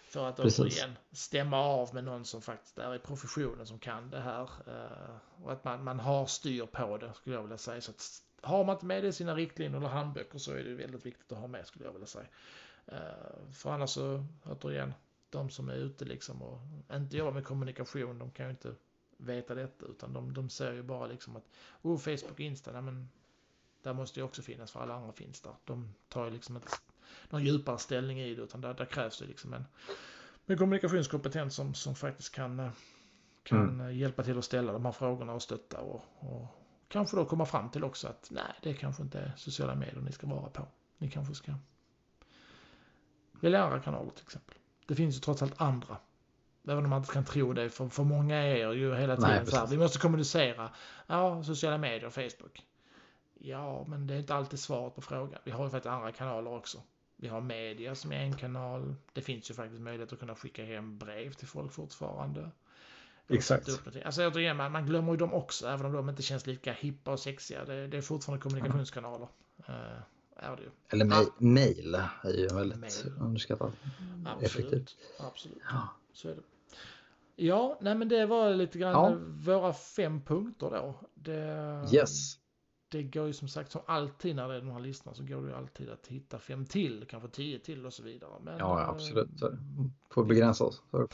[0.03, 0.59] För att Precis.
[0.59, 4.49] återigen stämma av med någon som faktiskt är i professionen som kan det här.
[4.67, 7.81] eh, Och att man, man har styr på det skulle jag vilja säga.
[7.81, 10.73] Så att har man inte med det i sina riktlinjer eller handböcker så är det
[10.75, 12.25] väldigt viktigt att ha med skulle jag vilja säga.
[12.85, 14.93] Eh, För annars så, återigen,
[15.29, 16.61] de som är ute liksom och
[16.93, 18.75] inte jobbar med kommunikation, de kan ju inte
[19.17, 21.49] veta detta utan de, de ser ju bara liksom att
[21.81, 23.09] oh, Facebook och Insta, nej, men
[23.81, 25.53] där måste ju också finnas för alla andra finns där.
[25.65, 26.67] De tar ju liksom inte
[27.29, 29.65] någon djupare ställning i det utan där, där krävs det liksom en,
[30.45, 32.71] en kommunikationskompetens som, som faktiskt kan, eh,
[33.43, 36.47] kan eh, hjälpa till att ställa de här frågorna och stötta och, och
[36.87, 40.11] kanske då komma fram till också att nej, det kanske inte är sociala medier ni
[40.11, 40.67] ska vara på.
[40.97, 41.53] Ni kanske ska
[43.31, 44.58] välja andra kanaler till exempel.
[44.89, 45.97] Det finns ju trots allt andra.
[46.67, 49.45] Även om man inte kan tro det, för, för många är ju hela tiden Nej,
[49.45, 50.69] så här, vi måste kommunicera.
[51.07, 52.65] Ja, sociala medier, Facebook.
[53.39, 55.39] Ja, men det är inte alltid svaret på frågan.
[55.43, 56.81] Vi har ju faktiskt andra kanaler också.
[57.15, 58.95] Vi har media som är en kanal.
[59.13, 62.51] Det finns ju faktiskt möjlighet att kunna skicka hem brev till folk fortfarande.
[63.27, 63.69] Exakt.
[64.05, 67.11] Alltså återigen, man, man glömmer ju dem också, även om de inte känns lika hippa
[67.11, 67.65] och sexiga.
[67.65, 69.27] Det, det är fortfarande kommunikationskanaler.
[69.67, 70.01] Eh,
[70.39, 70.69] är det ju.
[70.89, 71.11] Eller Ja.
[71.11, 73.13] ma- mail är ju väldigt Mail.
[73.19, 73.73] underskattat.
[74.41, 74.71] Effektivt.
[74.71, 74.95] Absolut.
[75.19, 75.57] Absolut.
[75.71, 75.89] Ja.
[76.13, 76.41] Så är det.
[77.35, 79.17] Ja, nej men det var lite grann Ja.
[79.53, 80.95] våra fem punkter då.
[81.13, 82.35] Det, Yes.
[82.89, 85.41] Det går ju som sagt som alltid när det är de här listorna så går
[85.41, 88.39] det ju alltid att hitta fem till, kanske tio till och så vidare.
[88.41, 89.39] Men, Ja, eh, absolut.
[89.39, 89.57] Det.
[90.09, 90.81] Får begränsa oss.
[90.91, 91.07] Så.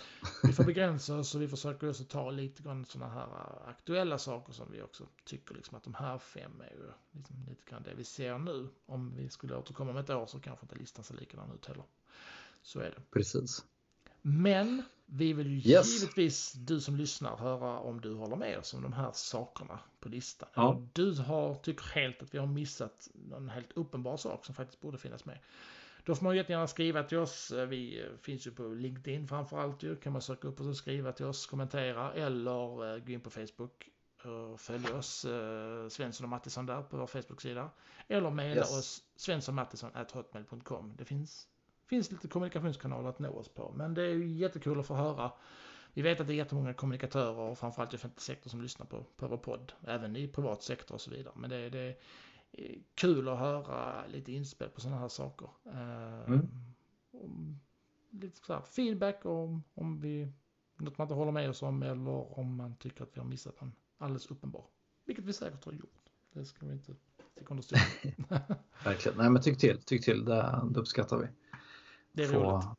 [0.43, 4.17] Vi får begränsa oss och vi försöker också ta lite grann sådana här eh, aktuella
[4.17, 7.83] saker som vi också tycker liksom att de här fem är ju liksom lite grann
[7.83, 8.67] det vi ser nu.
[8.85, 11.85] Om vi skulle återkomma om ett år så kanske inte listan ser likadan ut heller.
[12.61, 13.01] Så är det.
[13.11, 13.65] Precis.
[14.27, 16.01] Men vi vill ju Yes.
[16.01, 20.09] givetvis, du som lyssnar, höra om du håller med oss om de här sakerna på
[20.09, 20.49] listan.
[20.53, 20.81] Ja.
[20.93, 24.97] Du har, tycker helt att vi har missat någon helt uppenbar sak som faktiskt borde
[24.97, 25.39] finnas med.
[26.03, 27.51] Då får man ju jättegärna skriva till oss.
[27.51, 29.95] Vi finns ju på LinkedIn framförallt ju.
[29.95, 33.29] Kan man söka upp oss och skriva till oss, kommentera eller eh, gå in på
[33.29, 33.89] Facebook
[34.23, 37.69] och följa oss, eh, Svensson och Mattisson där på vår Facebook-sida.
[38.07, 38.77] Eller mejla Yes.
[38.77, 40.93] oss svenssonmattisson.hotmail.com.
[40.97, 41.47] Det finns
[41.89, 43.73] finns lite kommunikationskanaler att nå oss på.
[43.75, 45.31] Men det är ju jättekul att få höra.
[45.93, 49.03] Vi vet att det är jättemånga kommunikatörer och framförallt i offentlig sektor som lyssnar på,
[49.17, 49.73] på vår podd.
[49.87, 51.33] Även i privat sektor och så vidare.
[51.35, 51.79] Men det, är- det
[52.51, 55.49] är kul att höra lite inspel på sådana här saker.
[55.65, 56.47] Eh, Mm.
[57.11, 57.59] om,
[58.09, 60.31] lite så här feedback om, om vi
[60.77, 63.61] något man inte håller med oss om eller om man tycker att vi har missat
[63.61, 64.65] en alldeles uppenbar.
[65.05, 66.09] Vilket vi säkert har gjort.
[66.33, 66.95] Det ska vi inte
[67.33, 67.79] sticka under stol.
[68.83, 69.17] Verkligen.
[69.17, 69.81] Nej, men tyck till.
[69.81, 70.25] Tyck till.
[70.25, 71.27] Det, det uppskattar vi.
[72.15, 72.63] Det är roligt.
[72.63, 72.75] Få,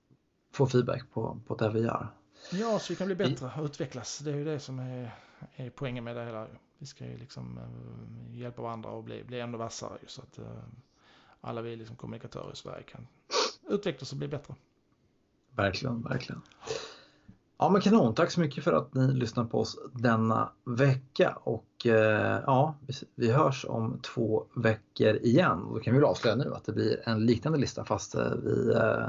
[0.52, 2.08] få feedback på, på det vi gör.
[2.52, 4.18] Ja, så vi kan bli bättre och utvecklas.
[4.18, 5.14] Det är ju det som är,
[5.56, 6.46] är poängen med det hela.
[6.78, 10.44] Vi ska ju liksom eh, hjälpa varandra och bli, bli ännu vassare så att eh,
[11.40, 13.06] alla vi liksom kommunikatörer i Sverige kan
[13.68, 14.54] utvecklas och bli bättre.
[15.50, 16.42] Verkligen, verkligen.
[17.58, 21.86] Ja men kanon, tack så mycket för att ni lyssnar på oss denna vecka och
[21.86, 22.74] eh, ja,
[23.14, 25.66] vi, hörs om två veckor igen.
[25.72, 29.08] Då kan vi väl avslöja nu att det blir en liknande lista fast vi eh,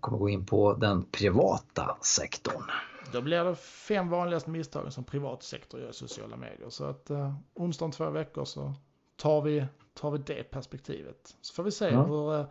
[0.00, 2.64] kommer gå in på den privata sektorn.
[3.12, 6.68] Då blir det fem vanligaste misstagen som privat sektor gör i sociala medier.
[6.70, 8.74] Så att eh, onsdag om två veckor så
[9.16, 11.36] tar vi, tar vi det perspektivet.
[11.40, 12.02] Så får vi se Ja.
[12.02, 12.46] hur, eh,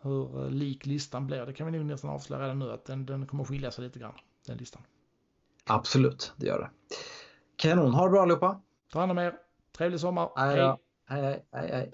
[0.00, 1.46] hur eh, lik listan blir.
[1.46, 3.98] Det kan vi nog nästan avslöja redan nu att den, den kommer skilja sig lite
[3.98, 4.14] grann,
[4.46, 4.82] den listan.
[5.64, 6.70] Absolut, det gör det.
[7.56, 8.60] Kanon, ha det bra allihopa!
[8.92, 9.34] Ta hand om er.
[9.76, 10.22] Trevlig sommar.
[10.22, 10.32] Då.
[10.36, 10.76] Hej
[11.22, 11.92] hej hej hej.